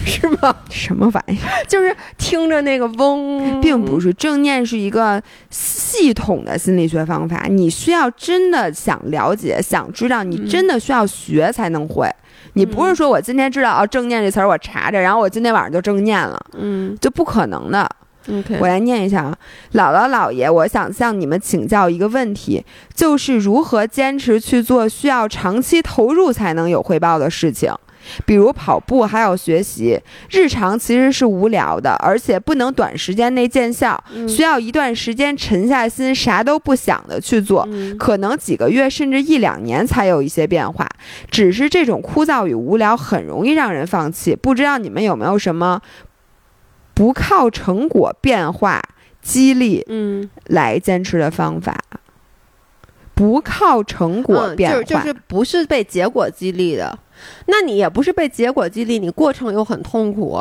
[0.06, 0.54] 是吗？
[0.70, 1.64] 什么玩意儿？
[1.68, 7.46] 就是听着那个嗡，并不是正念是一个系统的心理学方法。
[7.48, 12.08] 你需要真的想了解、想知道，你真的需要学才能会。
[12.54, 17.88] 你不是说我今天知道哦，正念这词儿我查着，然后我今天晚上就正念了，嗯，就不可能的。
[18.28, 19.38] OK，我来念一下啊，
[19.74, 27.72] 姥姥姥爷，我想向你们请教一个问题，就是如何坚持去做需要长期投入才能有回报的事情。
[28.24, 40.88] 比如跑步，还有学习，日常其实是无聊的，而且不能短时间内见效，需要一段时间沉下心，啥都不想的去做，可能几个月甚至一两年才有一些变化。
[41.30, 44.34] 只是这种枯燥与无聊很容易让人放弃。
[44.34, 45.80] 不知道你们有没有什么
[46.94, 48.82] 不靠成果变化
[49.22, 51.76] 激励，嗯，来坚持的方法？
[53.14, 56.98] 不靠成果变化，就是不是被结果激励的。
[57.46, 60.40] 那你也不是被结果激励，你过程又很痛苦。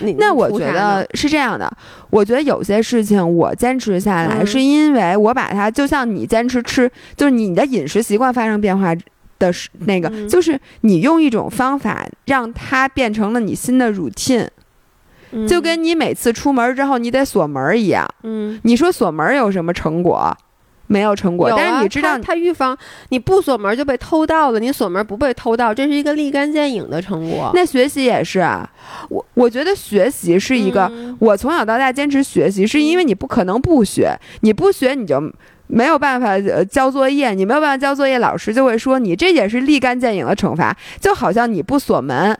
[0.00, 1.70] 你那我觉得是这样的，
[2.08, 8.94] 我觉得有些事情我坚持下来，是因为我把它就像你坚持吃，就是你的饮食习惯发生变化
[9.38, 14.48] 的那个，就是你用一种方法让它变成了你新的 routine，
[15.46, 18.08] 就跟你每次出门之后你得锁门一样。
[18.22, 20.34] 嗯，你说锁门有什么成果？
[20.88, 22.76] 没有成果，但是你知道，他预防
[23.10, 27.50] 你不锁门就被偷盗了，你锁门不被偷盗，这是一个立竿见影的成果。
[27.54, 28.68] 那学习也是啊，
[29.08, 35.22] 我我觉得学习是一个，我从小到大坚持学习，是因为你不可能不学，你不学你就
[35.66, 42.36] 没有办法交作业，你没有办法交作业，老师就会说你，这也是立竿见影的惩罚，就好像你不锁门。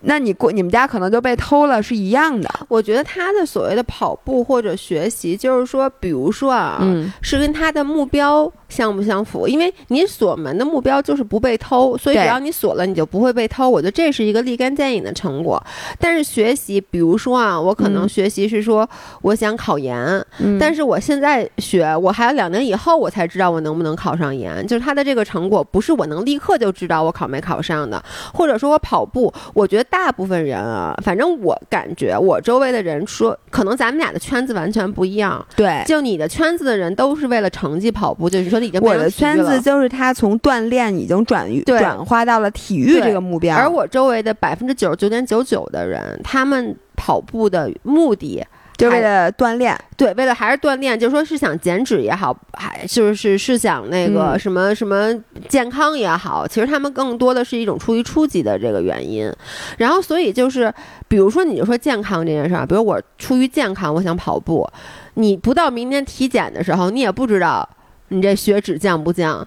[0.00, 2.48] 那你过你们家可能就被偷了，是一样的。
[2.68, 6.80] 我觉得他的所谓的跑步或者学习，就是说，比如说啊，
[7.20, 8.50] 是跟他的目标。
[8.72, 9.46] 相不相符？
[9.46, 13.68] 因为你锁门的目标就是不被偷，所以只要你锁了，你就不会被偷。
[13.68, 15.62] 我觉得这是一个立竿见影的成果。
[16.00, 18.88] 但是学习，比如说啊，我可能学习是说
[19.20, 20.24] 我想考研，
[20.58, 24.66] 但是我现在学，我还有两年以后我才知道我能不能考上研。
[24.66, 28.02] 就是他的这个成果不是我能立刻就知道我考没考上的。
[28.32, 35.44] 或者说我跑步，我觉得大部分人啊，反正我感觉我周围的人说，可能咱们俩的圈子完全不一样。
[35.54, 38.61] 对，就你的圈子的人都是为了成绩跑步，就是说。
[38.80, 48.44] 我的圈子就是他从锻炼已经转转化到了体育这个目标，而我周围的百分之九十九点九九的人，他们跑步的目的
[48.78, 55.14] 就是为了锻炼，对，为了还是锻炼，就说是想减脂也好，还就是是想那个什么什么
[55.48, 59.32] 健康也好，其实他们更多的是一种出于初级的这个原因。
[59.76, 60.72] 然后，所以就是，
[61.06, 64.68] 比如说你就说健康这件事儿，比如我出于健康，我想跑步，
[65.14, 67.68] 你不到明年体检的时候，你也不知道。
[68.12, 69.46] 你这血脂降不降？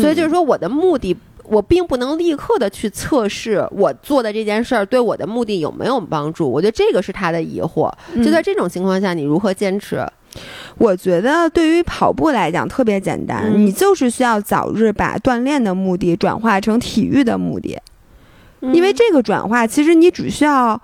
[0.00, 6.50] 所以就是说，我的目的，我并不能立刻的去测试我做的这件事儿对我的目的有没有帮助。
[6.50, 7.92] 我觉得这个是他的疑惑。
[8.24, 10.04] 就在这种情况下，你如何坚持？
[10.78, 17.78] 我觉得对于跑步来讲特别简单，你就是需要早日把锻炼的目的转化成体育的目的，
[18.60, 20.80] 因为这个转化其实你只需要。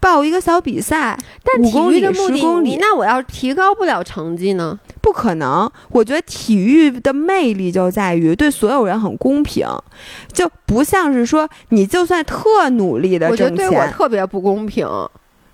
[0.00, 4.78] 报一个小比赛，但体育的目的，那我要提高不了成绩呢？
[5.04, 5.70] 不可能。
[5.90, 9.68] 我觉得体育的魅力就在于对所有人很公平，
[10.32, 14.88] 就不像是说你就算特努力的挣钱，对我特别不公平。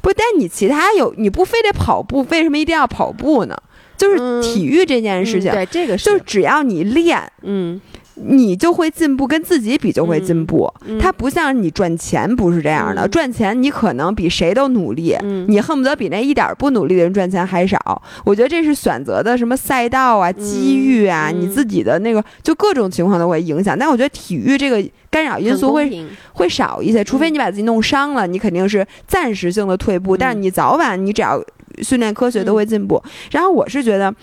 [0.01, 3.57] 不，但你其他有，你不非得跑步，为什么一定要跑步呢？
[3.97, 7.81] 就是体育这件事情，对这个是，就只要你练，嗯。
[8.23, 10.73] 你就会进步，跟自己比就会进步。
[11.01, 13.07] 它不像你赚钱，不是这样的。
[13.09, 15.17] 赚钱你可能比谁都努力，
[15.49, 18.03] 你恨不得比那一点不努力的人赚钱还少。
[18.25, 23.79] 我觉得这是选择的什么赛道啊、机遇啊，你自己的那个就各种情况都会影响。
[23.79, 30.17] 但我觉得体育这个干扰因素会会少一些，除非你把自己弄伤了，你肯定是暂时性的退步。
[30.17, 31.43] 但是你早晚你只要
[31.83, 33.03] 训练科学都会进步。
[33.31, 34.15] 然后我是觉得，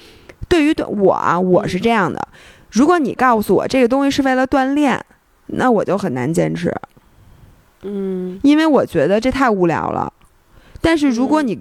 [0.48, 2.28] 对于我啊，我是这样的。
[2.72, 5.04] 如果你告诉我这个东西是为了锻炼，
[5.48, 6.74] 那我就很难坚持。
[7.84, 10.12] 嗯，因为我觉得这太无聊了。
[10.82, 11.60] 但是如果你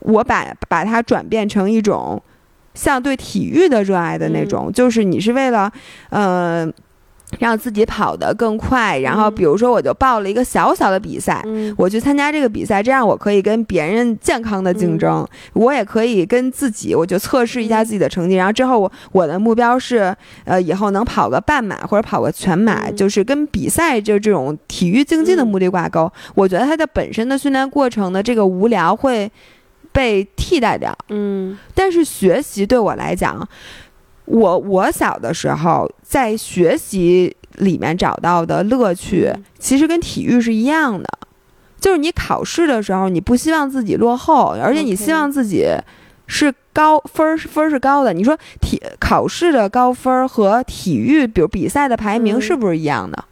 [0.00, 2.22] 我把把它转变成一种
[2.74, 5.72] 像对体育的热爱的那种，就是你是为了，
[6.10, 6.72] 呃。
[7.38, 11.44] 让自己跑得更快，然后比如说我就报了一个小小的比赛，
[11.76, 20.14] 我去参加这个比赛，这样我可以跟别人健康的竞争，我也可以跟自己，我就测试一下自己的成绩，然后之后我我的目标是，
[20.44, 26.10] 呃，以后能跑个半马或者跑个全马，就是跟比赛就这种体育竞技的目的挂钩。
[26.34, 29.30] 我觉得它的本身的训练过程的这个无聊会
[29.90, 33.46] 被替代掉，嗯，但是学习对我来讲。
[34.26, 41.08] 我我小的时候在学习里面找到的乐趣，其实跟体育是一样的，
[41.80, 45.66] 就是你考试的时候，你不希望自己落后，而且你希望自己
[46.26, 48.12] 是高分儿，分儿是高的。
[48.12, 53.24] 你说体考试的高分儿和体育，比如比赛的排名是不是一样的？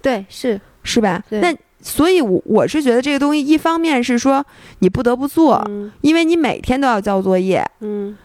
[0.00, 1.22] 对，是是吧？
[1.30, 4.44] 那所以，我我是觉得这个东西，一方面是说
[4.80, 5.64] 你不得不做，
[6.00, 8.16] 因为你每天都要交作业，嗯。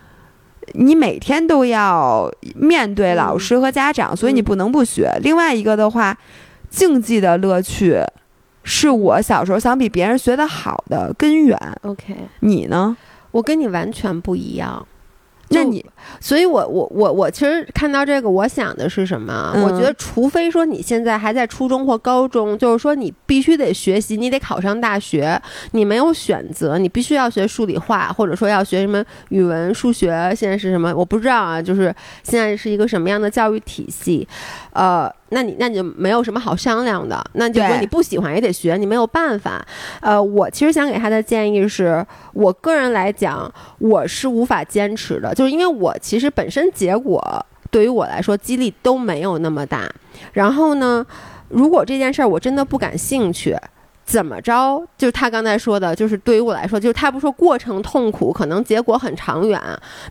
[0.73, 5.11] 你每天都要面对老师和家长，所以你不能不学。
[5.21, 6.17] 另外一个的话，
[6.69, 7.97] 竞技的乐趣
[8.63, 11.57] 是我小时候想比别人学的好的根源。
[11.83, 12.95] OK，你呢？
[13.31, 14.87] 我跟你完全不一样。
[15.53, 15.85] 那你，
[16.19, 19.53] 所以我我我我其实看到这个，我想的是什么？
[19.63, 25.41] 我觉得，除非说你现在还在初中或高中，就是说你必须得学习，你得考上大学，
[25.71, 30.33] 你没有选择，你必须要学数理化，或者说要学什么语文、数学。
[30.35, 30.93] 现在是什么？
[30.95, 31.93] 我不知道啊，就是
[32.23, 34.27] 现在是一个什么样的教育体系？
[34.73, 35.11] 呃。
[35.29, 39.65] 那你那你就没有什么好商量的，那就说你不喜欢也得学，你没有办法。
[39.99, 49.91] 呃，我其实想给他的建议是，我个人来讲，我是无法坚持的，就是因为我其实本身结果对于我来说激励都没有那么大。
[50.33, 51.03] 然后呢，
[51.49, 53.57] 如果这件事儿我真的不感兴趣。
[54.05, 54.81] 怎么着？
[54.97, 59.59] 就是他刚才说的，就是对于我来说，就是他不说过程痛苦，可能结果很长远。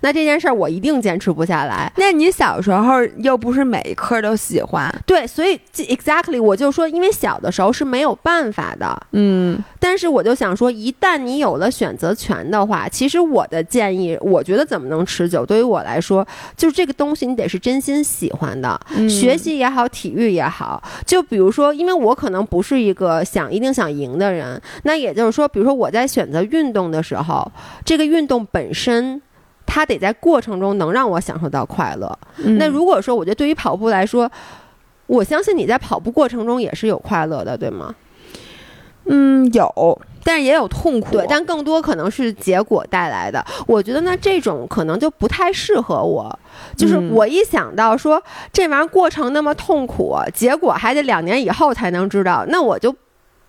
[0.00, 1.92] 那这件事儿我一定坚持不下来。
[1.96, 9.62] 那你小时候又不是每一科都喜欢，对，所以 exactly 我就说，因为小的时候是没有办法的，嗯。
[9.78, 15.44] 但是我就想说，一旦你有了选择权的话，其实我的建议，我觉得怎么能持久？
[15.44, 16.26] 对于我来说，
[16.56, 20.82] 就是这个东西你得是真心喜欢的，学习也好，体育也好。
[21.04, 23.81] 就比如说，因为我可能不是一个想一定想。
[23.82, 27.50] 想赢的人，那也就是说，比如说我在选择运动的时候，
[27.84, 29.20] 这个运动本身，
[29.66, 32.16] 它得在过程中能让我享受到快乐。
[32.36, 34.30] 那如果说，我觉得对于跑步来说，
[35.06, 37.92] 我相信你在跑步过程中也是有快乐的，对吗？
[39.06, 41.10] 嗯，有，但是也有痛苦。
[41.10, 43.44] 对，但更多可能是结果带来的。
[43.66, 46.38] 我觉得那这种可能就不太适合我。
[46.76, 48.22] 就是我一想到说
[48.52, 52.94] 这玩意儿过程那么痛苦，结果还得两年以后才能知道，那我就。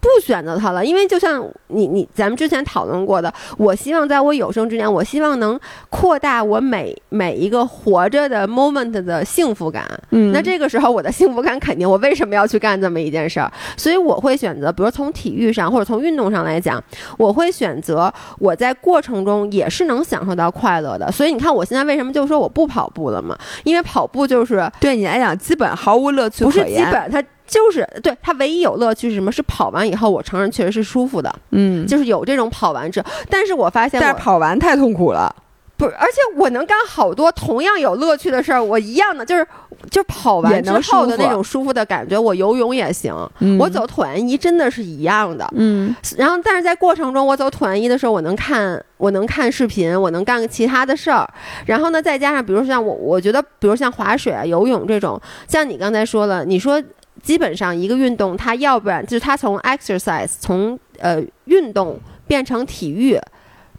[0.03, 5.57] 不选择它了，因为就像你你咱们之前讨论过的，我希望在我有生之年，我希望能
[5.89, 9.85] 扩大我每每一个活着的 moment 的幸福感。
[10.09, 13.49] 嗯，那这个时候我的幸福感肯定，我为什么要去干这么一件事儿？
[13.77, 16.83] 所以我会选择，比如从体育上或者从运动上来讲，
[17.17, 21.09] 我会选择我在过程中也是能享受到快乐的。
[21.09, 23.37] 所以你看，我现在为什么就说我不跑步了嘛？
[23.63, 27.23] 因为跑步就是对你来讲基本毫无乐趣，不是基本它。
[27.53, 29.31] 就是对他唯一有乐趣是什么？
[29.31, 33.07] 是跑完以后，我承认确实是舒服的，嗯，就是有这种跑完之后。
[33.29, 35.35] 但是我发现，但是跑完太痛苦了，
[35.77, 35.93] 不是？
[35.99, 39.45] 而且我能干好多同样有乐趣的事儿，我一样的就是，
[39.91, 42.17] 就跑完之后的那种舒服的感觉。
[42.17, 43.13] 我游泳也行，
[43.59, 45.95] 我走椭圆仪真的是一样的，嗯。
[46.17, 51.27] 然后，但是在过程中，我走椭圆仪的时候，我能看，我能看视频，我能干个其他的事儿。
[51.67, 56.81] 然后呢，再加上比如像我，我觉得，比如像划水啊、游泳这种，像你刚才说了，你说。
[57.23, 63.19] 基本上一个运动，它要不然就是它从 exercise 从呃运动变成体育。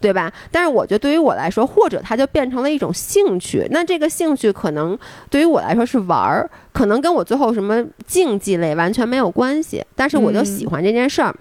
[0.01, 0.30] 对吧？
[0.51, 3.66] 但是我觉得对于我来说，或者它就变成了一种兴趣。
[3.70, 4.99] 那这个兴趣可能
[5.30, 9.82] 对于我来说是玩儿，可能跟我最后什么竞技类完全没有关系。
[9.97, 11.34] 但是我就喜欢这件事儿。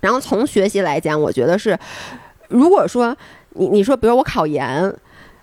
[0.00, 1.76] 然后从学习来讲，我觉得是，
[2.50, 3.16] 如果说
[3.54, 4.94] 你你说，比如我考研，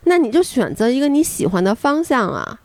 [0.05, 2.57] 那你就选择一个你喜欢的方向啊。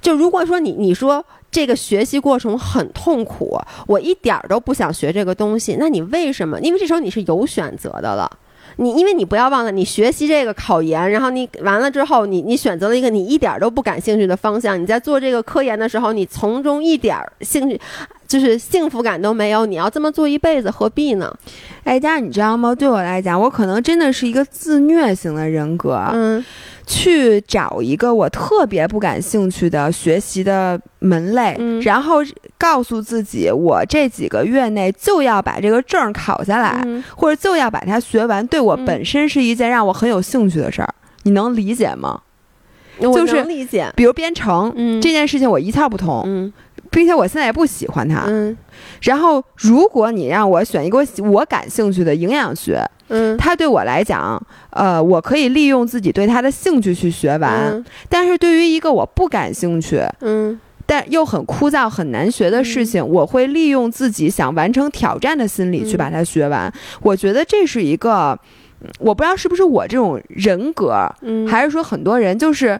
[0.00, 6.60] 就如果说你你说这个学习过程很痛苦，我一点儿都不想学这个东西，那你为什么？
[6.60, 8.30] 因为这时候你是有选择的了。
[8.80, 14.80] 你因为你不要忘了，你学习这个考研，然后你完了之后，你你选择了一个你一点都不感兴趣的方向。
[14.80, 17.80] 你在做这个科研的时候，你从中一点兴趣，
[18.28, 19.66] 就是幸福感都没有。
[19.66, 21.34] 你要这么做一辈子，何必呢？
[21.82, 22.72] 哎，佳，你知道吗？
[22.72, 26.00] 对我来讲，我可能真的是一个自虐型的人格。
[26.12, 26.44] 嗯。
[26.88, 32.16] 去找一个我特别不感兴趣的学习的门类，然后
[32.56, 36.82] 告诉自己，我这几个月内就要把这个证考下来，
[37.14, 38.44] 或者就要把它学完。
[38.46, 42.22] 对我本身是一件让我很有兴趣的事儿，你能理解吗？
[42.98, 46.52] 就是理解，比如编程这件事情，我一窍不通，
[46.98, 48.24] 并且我现在也不喜欢它。
[49.02, 52.84] 然后，如果你让我选一个我感兴趣的营养学。
[53.10, 54.36] 嗯，它对我来讲，
[54.70, 57.82] 呃，我可以利用自己对它的兴趣去学完。
[58.08, 66.70] 但是对于一个我不感兴趣，嗯，但又很枯燥、很难学的事情，我会利用自己想完成挑战的心理去把它学完。
[67.00, 68.38] 我觉得这是一个，
[68.98, 71.08] 我不知道是不是我这种人格，
[71.48, 72.78] 还是说很多人就是。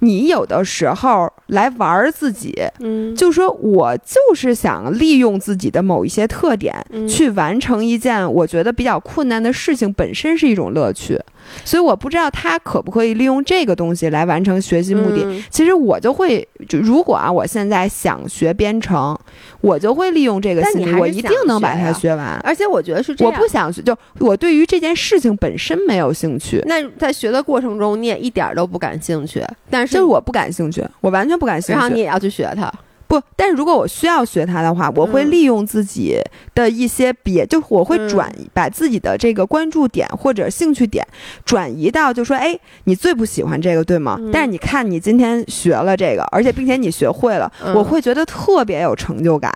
[0.00, 6.74] 你有的时候来玩自己，嗯，就说我就是想利用自己的某一些特点，
[7.08, 11.18] 去完成一件我觉得比较困难的事情，本身是一种乐趣。
[11.64, 15.42] 所以我不知道他可不可以利用这个东西来完成学习目的。
[15.50, 19.18] 其实我就会，就如果啊，我现在想学编程，
[19.60, 22.38] 我就会利用这个心理，我一定能把它学完。
[22.44, 26.62] 而且我觉得是这样，我不想学，就我对于这件事情本身没有兴趣。
[26.66, 31.78] 那在学的过程中，你也一点都不感兴趣，但是就是我不感兴趣，我完全不感兴趣。
[31.78, 32.72] 然后你也要去学它。
[33.10, 36.16] 不，但是如果我需要学它的话，我会利用自己
[36.54, 41.04] 的一些别，就我会转把自己的这个关注点或者兴趣点
[41.44, 44.16] 转移到，就说，哎，你最不喜欢这个，对吗？
[44.32, 49.52] 但是你看，你今天学了这个，而且并且你学会了，我会觉得特别有成就感。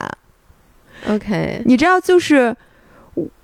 [1.08, 2.56] OK，你知道，就是。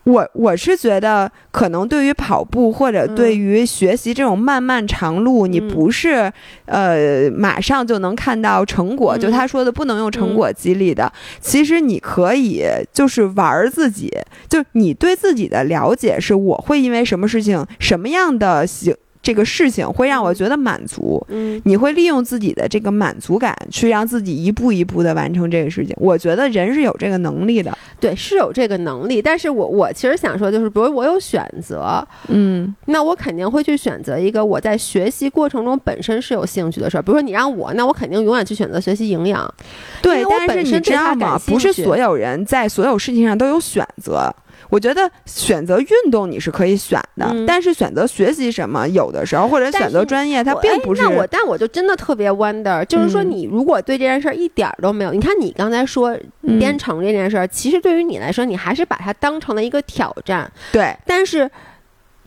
[0.05, 6.33] 我我是觉得，可能对于跑步或者对于学习这种漫漫长路，你不是
[6.65, 9.17] 呃马上就能看到成果。
[9.17, 14.11] 就他说的不能用成果激励的，其实你可以就是玩自己，
[14.49, 18.97] 就你对自己的了解是，我会因为什么事情什么样的行。
[19.31, 25.95] 这个事情会让我觉得满足，嗯，你会利用自己的这个满足感去让自己一步一步的完成这个事情。
[26.01, 29.23] 我觉得人是有这个能力的，对，是有这个能力。
[29.23, 37.03] 但是我我其实想说，就是比如我有选择，嗯，那我肯定会去选择一个我在学习过程中本身是有兴趣的事儿。
[37.03, 39.55] 比如说你让我，那我肯定永远去选择学习营养，
[40.03, 40.25] 对。
[40.49, 41.41] 但是你知道吗？
[41.47, 44.35] 不是所有人在所有事情上都有选择。
[44.69, 51.03] 我觉得选择运动你是可以选的，但是选择学习什么，有的时候或者选择专业，它并不是。
[51.03, 56.17] 那我，但我就真的特别 wonder，就是说，你如果对这件事儿一点儿都没有，你看你刚才说
[56.59, 60.51] 编程这件事儿，其实对于你来说，你还是把它当成了一个挑战。
[60.73, 61.51] 对，但是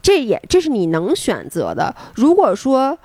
[0.02, 1.96] 这也这是你能选择的。
[2.16, 2.98] 如果说。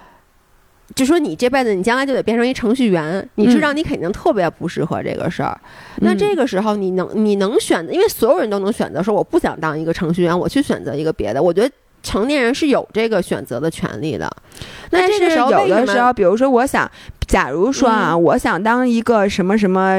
[0.95, 5.59] 就说你这辈子，你将来就得变成一程序员，你知道你肯定特别不适合这个事儿。
[5.97, 11.43] 那这个时候，你能你能选择，因为所有人都能选择说我不想当一个程序员，我去选择一个别的。
[11.43, 11.71] 我觉得
[12.03, 14.31] 成年人是有这个选择的权利的。
[14.91, 16.91] 那这个时候，有的时候，比如说，我想，
[17.27, 19.99] 假如说啊，我想当一个什么什么，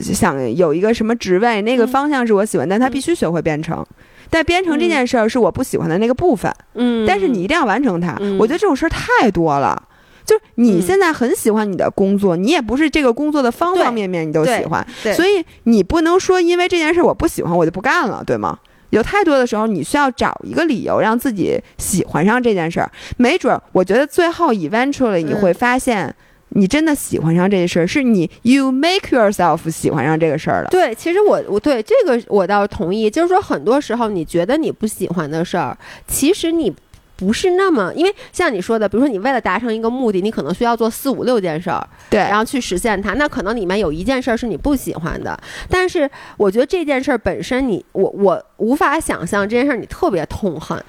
[0.00, 3.86] 想有一个什么职位，那个方向是我喜欢，但他必须学会编程。
[4.30, 6.52] 但编程这件事儿是我不喜欢的那个部分。
[6.74, 8.18] 嗯，但是你一定要完成它。
[8.38, 9.80] 我觉得这种事儿太多了。
[10.24, 18.58] 就是你现在很喜欢你的工作，你也不是这个工作的方方面面你都喜欢，所以你不能说因为这件事我不喜欢我就不干了，对吗？
[18.90, 22.90] 有太多的时候你需要找一个理由让自己喜欢上这件事儿。
[23.16, 26.14] 没准儿，我觉得最后 eventually 你会发现，
[26.50, 30.68] 你真的喜欢上这件事儿，是你 you make yourself 喜欢上这个事儿了。
[30.70, 36.72] 对，其实我我对这个我倒是同意，就是说很多时候你觉得你不喜欢的事儿，其实你。
[37.16, 43.14] 不是那么，因为像你说的，比如说你为了达成一个目的，你可能需要做四五六件事儿，对，然后去实现它。
[43.14, 45.38] 那可能里面有一件事儿是你不喜欢的，
[45.68, 50.82] 但是我觉得这件事儿本身，你我我无法想象这件事儿你特别痛恨。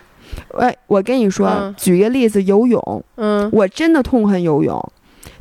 [0.57, 4.91] 哎，我跟你说，举一个例子，游泳，嗯，我真的痛恨游泳。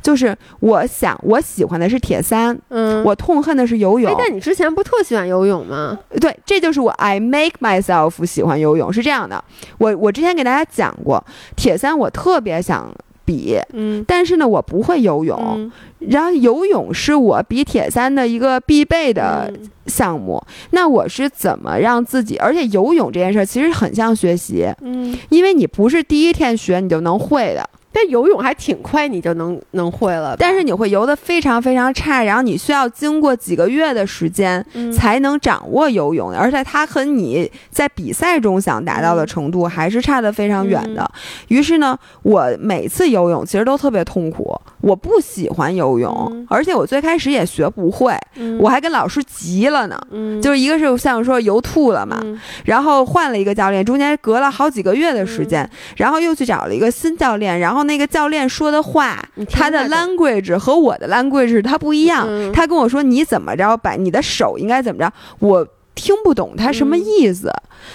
[0.05, 4.15] 就是我想我喜欢的是铁三，嗯，我痛恨的是游泳。
[4.17, 5.97] 但你之前不特喜欢游泳吗？
[6.21, 9.43] 对，这就是我 I make myself 喜欢游泳是这样的。
[9.79, 11.25] 我我之前给大家讲过，
[11.55, 12.93] 铁三我特别想。
[13.27, 19.51] 比，嗯，但是呢，我不会游泳，然后游泳是我比铁三的一个必备的
[19.87, 20.39] 项目。
[20.69, 22.37] 那我是怎么让自己？
[22.37, 27.67] 而且游泳这件事儿其实很像学习，嗯，因为你不是第一天学你就能会的。
[27.95, 30.35] 但游泳还挺快，你就能能会了。
[30.37, 41.09] 但是你会游得非常非常差，然后你需要经过几个月的时间才能掌握游泳，而且它和你在比赛中想达到的程度还是差得非常远的。
[41.47, 48.13] 于是呢，我每次游泳其实都特别痛苦，我不喜欢游泳，而且我最开始也学不会，
[48.59, 49.97] 我还跟老师急了呢。
[50.41, 52.21] 就是一个是像说游吐了嘛，
[52.65, 57.84] 然后换了一个教练，中间隔了好几个月的时间，然后又去找了一个新教练，然后。
[57.85, 62.27] 那个教练说的话，他的 language 和我的 language 他不一样。
[62.53, 67.51] 他跟我说你怎么着，把你的手应该怎么着，我听不懂他什么意思。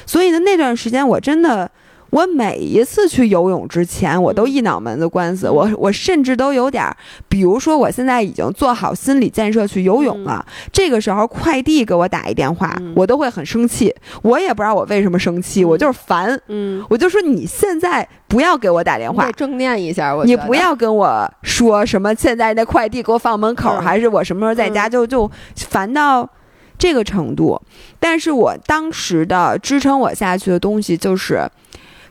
[0.07, 1.70] 所以呢，那段时间我真的。
[2.11, 5.48] 我每一次去游泳之前，我都一脑门子官司。
[5.48, 6.96] 我我甚至都有点儿，
[7.28, 13.94] 比如说我现在已经做好心理建设去游泳了，这个时候快递给我打一电话，我都会很生气。
[14.22, 16.36] 我也不知道我为什么生气，我就是烦。
[16.48, 20.14] 嗯，我就说你现在不要给我打电话，正念一下。
[20.14, 26.28] 我你不要跟我说什么现在那快递给我放门口，还是我什么时候在家，就就烦到
[26.76, 27.61] 这个程度。
[28.00, 31.48] 但是我当时的支撑我下去的东西就是。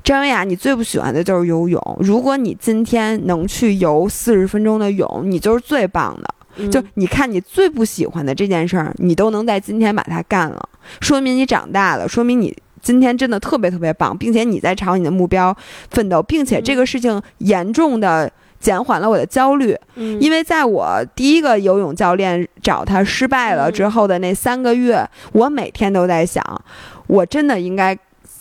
[0.04, 1.97] 张文雅，你最不喜欢的就是游泳。
[2.00, 6.70] 如果你今天能去游四十分钟的泳，你就是最棒的。
[6.70, 10.70] 就你看，你最不喜欢的这件事儿，你都能在今天把它干了，
[11.00, 15.56] 说明你长大了，说明你今天真的特别特别棒，并且你在朝你的目标
[15.91, 18.30] 奋斗，并且这个事情严重的
[18.60, 19.78] 减缓了我的焦虑。
[19.95, 26.43] 因为在我第一个游泳教练找他失败了之后的那三个月，我每天都在想，
[27.08, 27.97] 我真的应该。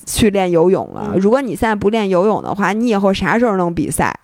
[0.08, 1.14] 去练游泳了。
[1.18, 4.18] 如果你现在不练游泳的话，你以后啥时候能比赛？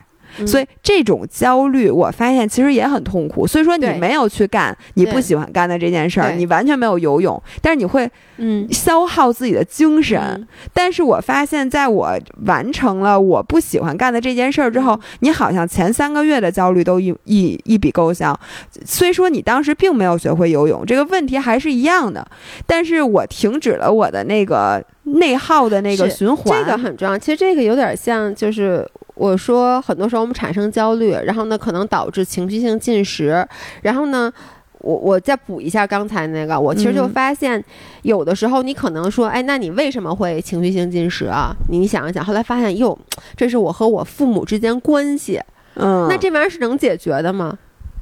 [0.47, 3.47] 所以这种焦虑，我发现其实也很痛苦。
[3.47, 10.47] 所以说，你没有去干你不喜欢干的这件事儿，你完全没有游泳，但是你会嗯消耗自己的精神。
[10.73, 18.39] 但是我发现，在我完成了我不喜欢干的这件事儿之后，你好像前三个月的焦虑都一一一笔勾销。
[18.85, 22.27] 虽说你当时并没有学会游泳，这个问题还是一样的，
[22.67, 24.85] 但是我停止了我的那个。
[25.07, 27.19] 内耗的那个循环，这个很重要。
[27.19, 33.47] 其实这个有点像，就是我说很多时候我们产生焦虑，然后呢可能导致情绪性进食。
[33.83, 34.33] 然后呢，
[34.79, 37.63] 我我再补一下刚才那个，我其实就发现，
[38.03, 41.55] 有的时候你可能说，哎，那你为什么会情绪性进食啊？
[41.69, 42.99] 你想一想，后来发现，哟，
[43.37, 45.41] 这是我和我父母之间关系。
[45.77, 47.57] 嗯，那这玩意儿是能解决的吗？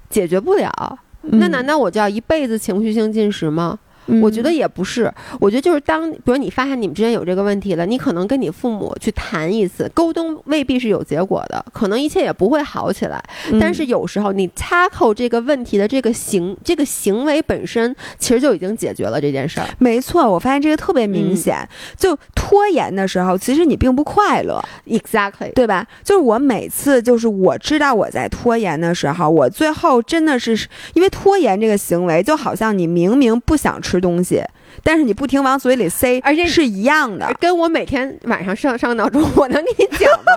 [0.08, 0.98] 解决不了。
[1.22, 3.78] 那难道我就要一辈子情绪性进食吗？
[4.20, 13.22] 我觉得也不是，我觉得就是当比如你发现你们之间有这个问题了，你可能跟你父母去谈一次，沟通未必是有结果的，可能一切也不会好起来。
[13.60, 19.66] 但是有时候你插扣这个问题的这个行这个行为本身，其实就已经解决了这件事儿。
[19.78, 21.68] 没错，我发现这个特别明显。
[21.96, 25.86] 就拖延的时候，其实你并不快乐，exactly，对吧？
[26.02, 30.58] 就是我每次就是我知道我在拖延的时候，我最后真的是
[30.94, 33.91] 因为拖延这个行为，就好像你明明不想吃。
[33.92, 34.42] 吃东西，
[34.82, 40.32] 但是你不停往嘴里塞，而且是一样的，跟我每天晚上上上闹钟， 我能跟你讲吗？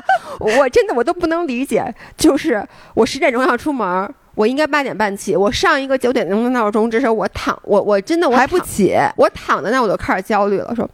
[0.57, 2.61] 我真的我都不能理解，就是
[2.93, 10.89] 我十点钟要出门，我应该八点半起，我上一个九点钟的闹钟，这时候我躺，我我真的我还不起，我躺在那我就开始焦虑了，说，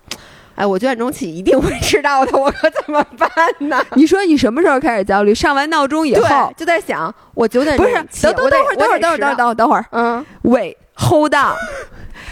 [0.54, 3.30] 哎，我九点钟起一定会迟到的，我可怎么办
[3.68, 3.84] 呢？
[3.96, 5.34] 你说你什么时候开始焦虑？
[5.34, 11.56] 上完闹钟以后就在想，我九点不是等等等会儿等会儿等会儿等会儿等会儿，嗯，Wait hold on。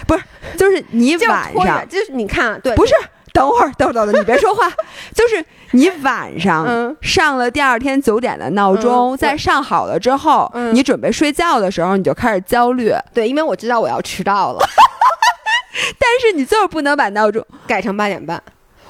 [0.09, 0.23] 不是，
[0.57, 2.93] 就是你晚上，就是你看，对，不是，
[3.31, 4.67] 等会儿，等会儿，等会儿，你别说话，
[5.13, 14.59] 就是你晚上上了第二天九点的闹钟，在上好了之后，你准备睡觉的时候，你就开始焦虑，对，因为我知道我要迟到了，
[15.99, 18.41] 但是你就是不能把闹钟改成八点半，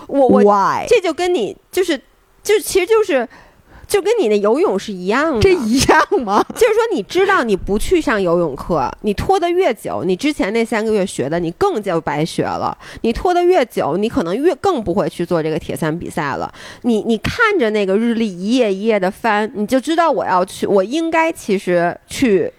[0.08, 0.42] 我我
[0.88, 1.98] 这就跟你就是，
[2.42, 3.28] 就其实就是。
[3.90, 6.46] 就跟你那游泳是一样的，这一样吗？
[6.54, 12.78] 就是说，你知道你不去上游泳课，你拖得越久，你之前那三个月学的，你更就白学了。
[13.02, 16.54] 你拖得越久，你可能越更不会去做这个铁三比赛了。
[16.84, 22.54] 你你看着那个日历一页一页的翻，你就知道我要去，我应该其实去，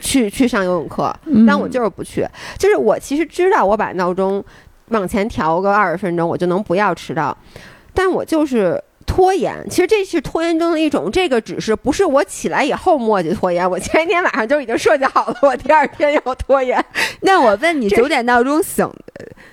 [0.00, 1.14] 去去上游泳课，
[1.46, 2.26] 但我就是不去。
[2.56, 4.42] 就是我其实知道，我把闹钟
[4.88, 7.36] 往前调个二十分钟，我就能不要迟到，
[7.92, 8.82] 但我就是。
[9.06, 11.10] 拖延，其实这是拖延中的一种。
[11.10, 16.82] 这个只是不是我起来以后磨叽拖延，我前一天晚上就已经设计好了，我第二天要拖延。
[17.22, 18.88] 那我问你，九点闹钟醒，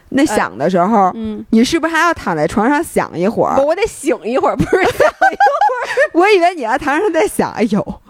[0.09, 3.57] 那响的时候，嗯，你是不是还要躺在床上想一会儿？
[3.61, 5.09] 我得醒一会儿，不是想一会儿。
[6.13, 7.51] 我以为你要躺上再想。
[7.51, 8.01] 哎呦，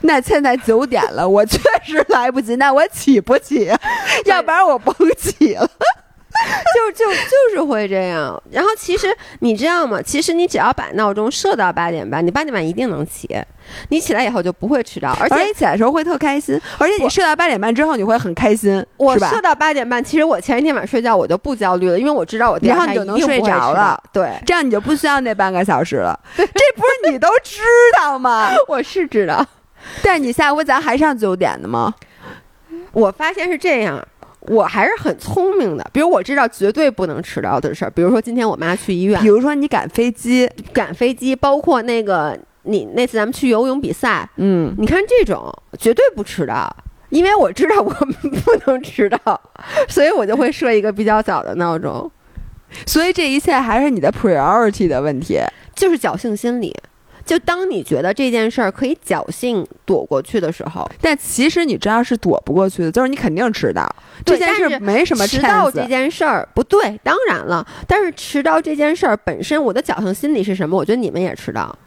[0.00, 2.56] 那现在九点了，我确实来不及。
[2.56, 3.70] 那我起不起？
[4.26, 5.70] 要不然我甭起了。
[6.94, 10.00] 就就就是会这样，然后其实你知道吗？
[10.02, 13.28] 其实你只要把闹钟设到八点半，你八点半一定能起。
[13.90, 16.58] 你起来以后就不会迟到，而且你起来的时候会特开心。
[16.78, 18.82] 而且你设到八点半之后，你会很开心。
[18.96, 24.02] 我设到八点半，其实我前一天晚上睡觉我就不焦虑了，因为我知道我第二天就能睡着了。
[24.10, 26.18] 对，这样你就不需要那半个小时了。
[26.34, 27.60] 这不是你都知
[27.98, 28.50] 道吗？
[28.68, 29.44] 我是知道，
[30.02, 31.92] 但是你下回咱还上九点的吗？
[32.92, 34.02] 我发现是这样。
[34.48, 46.74] 我还是很聪明的，比如我知道绝对不能迟到的事儿，比如说今天我妈去医院，比如说你赶飞机，赶飞机，包括那个你那次咱们去游泳比赛，嗯，你看这种绝对不迟到，
[47.10, 49.40] 因为我知道我不能迟到，
[49.88, 52.10] 所以我就会设一个比较早的闹钟，
[52.86, 55.40] 所以这一切还是你的 priority 的问题，
[55.74, 56.74] 就是侥幸心理。
[57.28, 63.86] 就当你觉得这件事儿可以侥幸躲过去的时候，但其实你知道是躲不过去的，就是你肯定迟到。
[64.24, 70.74] 这件事没什么迟到这件事儿不对，当然了，但是迟到这件事儿本身，我的侥幸心理是什么？
[70.74, 71.78] 我觉得你们也迟到，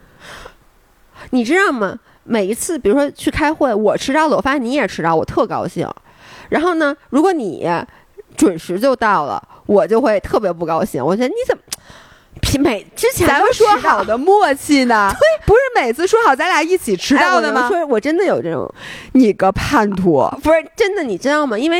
[1.31, 1.97] 你知道吗？
[2.23, 5.89] 每一次，比如说去开会，我迟到了，我发现你也迟到，我特高兴。
[6.49, 7.67] 然后呢，如果你
[8.37, 11.03] 准时就到了，我就会特别不高兴。
[11.03, 11.63] 我觉得你怎么？
[12.59, 15.11] 每之前咱们说好的默契呢？
[15.17, 17.67] 对，不是每次说好咱俩一起迟到的吗？
[17.69, 18.69] 说，我真的有这种，
[19.13, 20.29] 你个叛徒！
[20.43, 21.57] 不是真的，你知道吗？
[21.57, 21.79] 因为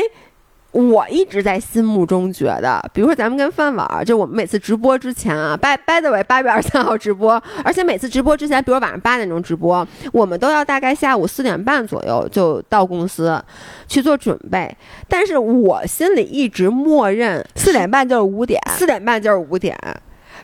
[0.70, 13.42] 我一直在心目中觉得，比如说咱们跟饭碗，就我们每次直播之前啊，by by the way，八月二十三号直播，而且每次直播之前，比如晚上八点钟直播，我们都要大概下午四点半左右就到公司
[13.86, 14.74] 去做准备。
[15.08, 19.76] 但是我心里一直默认四点半就是五点，四点半就是五点。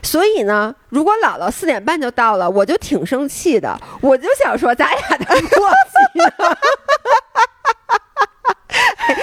[0.01, 3.77] 所以呢，如果姥姥四点半就到了，我就挺生气的。
[4.01, 6.57] 我就想说，咱俩的过期了？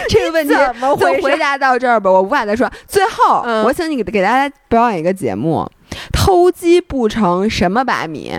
[0.09, 0.55] 这个问题
[0.99, 2.71] 就回答到这儿吧，我无法再说。
[2.87, 5.71] 最后，我请你给大家表演一个节目：
[6.13, 8.39] 偷鸡不成什么把米。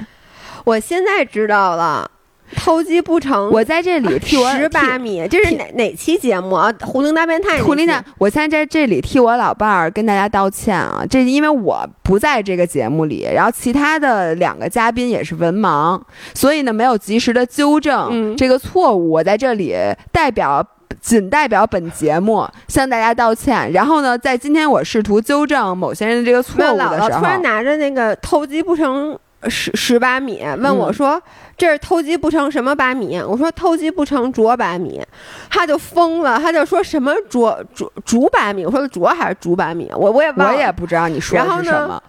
[0.65, 2.11] 我现在知道了。
[2.55, 6.73] 偷鸡不成，我在这里 替我十八米，这是哪哪期节目啊？
[6.81, 11.03] 胡灵大变态，胡灵大，我现在在这里替我老伴儿跟大家道歉啊！
[11.09, 16.01] 这因为我不在这个节目里，然后其他的两个嘉宾也是文盲，
[16.33, 19.11] 所以呢没有及时的纠正这个错误。
[19.11, 19.75] 我在这里
[20.11, 20.65] 代表，
[21.01, 23.71] 仅代表本节目向大家道歉。
[23.71, 29.17] 然后呢，在今天我试图纠正某些人的这个错误的时候，突然拿着那个偷鸡不成。
[29.47, 31.21] 十十八米，问我说
[31.57, 35.01] ：“这是偷鸡不成什么把米？”我说：“偷鸡不成啄把米。”
[35.49, 38.65] 他就疯了，他就说什么啄啄竹把米？
[38.65, 39.91] 我说啄还是竹把米？
[39.95, 42.01] 我我也忘了我也不知道你说的是什么。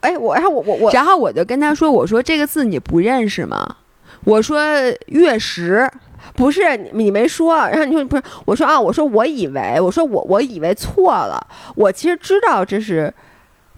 [0.00, 3.76] 哎，我然后我我我，然后我就跟他说：“我说这个字你不认识吗？”
[4.24, 4.58] 我说
[5.08, 5.88] “月食”，
[6.34, 7.56] 不是你你没说。
[7.68, 11.38] 然后你说不是，我说啊，我说我以为，我说我我以为错了，
[11.76, 13.12] 我其实知道这是。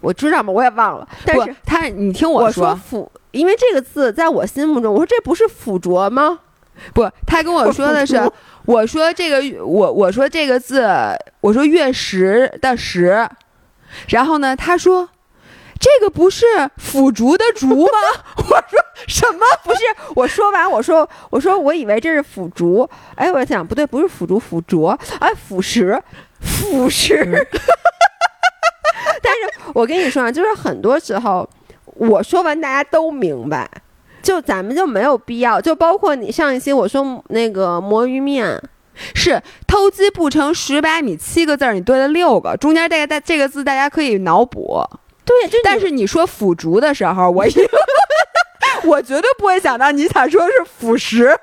[0.01, 0.51] 我知道吗？
[0.51, 1.07] 我也忘了。
[1.25, 6.39] 但是他，你听我说，辅，因为这个字在我心目中，我说这不是腐竹吗？
[6.93, 8.19] 不，他跟我说的是，
[8.65, 10.87] 我说这个，我我说这个字，
[11.41, 13.27] 我说月食的食，
[14.09, 15.09] 然后呢，他说
[15.79, 16.45] 这个不是
[16.77, 17.91] 腐竹的竹吗？
[18.37, 19.45] 我说什么？
[19.63, 19.81] 不是？
[20.15, 24.85] 我说完，我说我说我以为这是腐竹，哎，我想不对，不是腐竹，腐竹，
[25.19, 25.99] 哎，腐蚀，
[26.39, 27.17] 腐蚀。
[29.21, 31.47] 但是我跟你说啊，就是很多时候
[31.95, 33.69] 我说完大家都明白，
[34.21, 35.59] 就咱们就没有必要。
[35.59, 38.61] 就包括你上一期我说那个魔芋面
[39.15, 44.83] 是偷鸡不成蚀把米七个字儿，你对了六个，中间这个大这个字大家可以脑补。
[45.25, 47.45] 对，但是你说腐竹的时候，我
[48.85, 51.35] 我绝对不会想到你想说是腐蚀。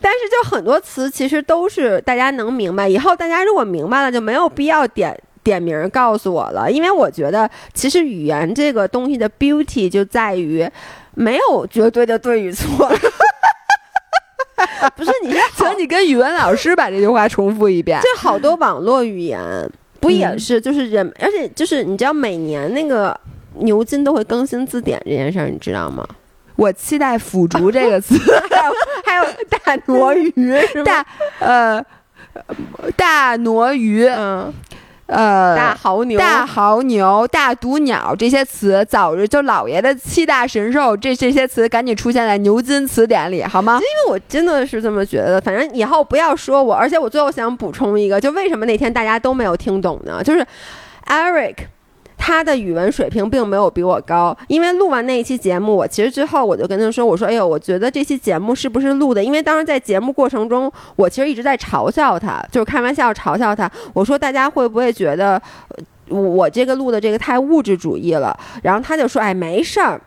[0.00, 5.16] 但是就很多词其实都是大家能明白，以后大家如果明白了，就没有必要点。
[5.42, 10.68] 点名告诉我了，因为我觉得其实语言这个东西的 beauty 就在于
[11.14, 12.90] 没有绝对的对与错。
[14.96, 18.00] 不是你，请你跟语文老师把这句话重复一遍。
[18.00, 19.40] 就好多网络语言
[20.00, 23.18] 不也是，就是人，而且就是你知道每年那个
[23.54, 26.06] 牛津都会更新字典这件事儿，你知道吗？
[26.56, 28.14] 我期待“腐竹”这个词，
[29.04, 30.54] 还有大 挪鱼，
[30.84, 31.04] 大
[31.40, 31.84] 呃
[32.96, 34.52] 大挪鱼，嗯。
[35.06, 43.74] 呃，大豪牛、大豪牛、大毒鸟这些词，早日就老爷的七大神兽，这这些词赶紧出现在牛津词典里，好吗？
[43.74, 45.40] 因为我真的是这么觉得。
[45.40, 50.22] 反正以后不要说我，而且我最后想补充一个，就为什么那天大家都没有听懂呢？
[50.22, 50.46] 就是
[51.06, 51.56] Eric。
[52.24, 59.24] 他的语文水平并没有比我高，因为录完那一期节目，我其实之后我就跟他说：“我说，哎呦，我觉得这期节目是不是录的？
[59.24, 63.68] 因为当时在节目过程中，我其实一直在嘲笑他，就是开玩笑嘲笑他。
[63.92, 65.42] 我说大家会不会觉得
[66.06, 68.38] 我这个录的这个太物质主义了？
[68.62, 70.00] 然后他就说：哎，没事儿。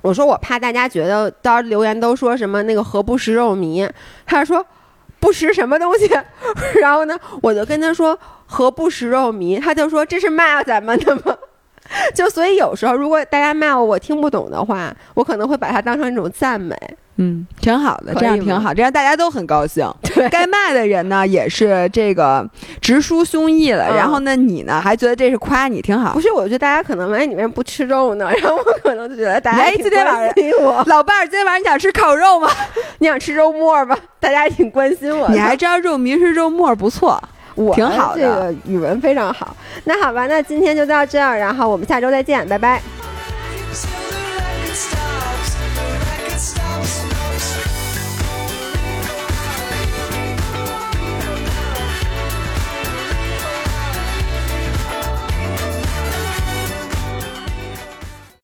[0.00, 3.86] 我说我怕大家觉得到时留言都说什么那个何不食肉糜。
[4.24, 4.64] 他说
[5.22, 6.10] 不食什么东西。
[6.82, 8.18] 然后呢，我就跟他说。”
[8.52, 9.58] 何不食肉糜？
[9.58, 11.34] 他就说这是骂咱们的吗？
[12.14, 16.76] 就所以有时候如果大家骂我我听不懂的话，我可能会把它当成一种赞美。
[17.16, 19.86] 嗯，挺好的，这样挺好，这样大家都很高兴。
[20.02, 22.48] 对，该骂的人呢也是这个
[22.80, 23.94] 直抒胸臆了。
[23.94, 26.14] 然后呢，你呢还觉得这是夸你挺好？
[26.14, 28.30] 不是，我觉得大家可能哎，你为什么不吃肉呢？
[28.40, 32.48] 然后我可能就觉得大家今天晚上我老伴儿今天晚上你想吃烤肉吗？
[32.98, 33.94] 你想吃肉末吗？
[34.18, 35.28] 大家挺关心我。
[35.28, 37.22] 你还知道肉糜是肉末，不错。
[37.54, 39.56] 我挺好的，这个语文非常好。
[39.84, 42.80] 那好吧，那今天就到这儿，然后我们下周再见，拜拜。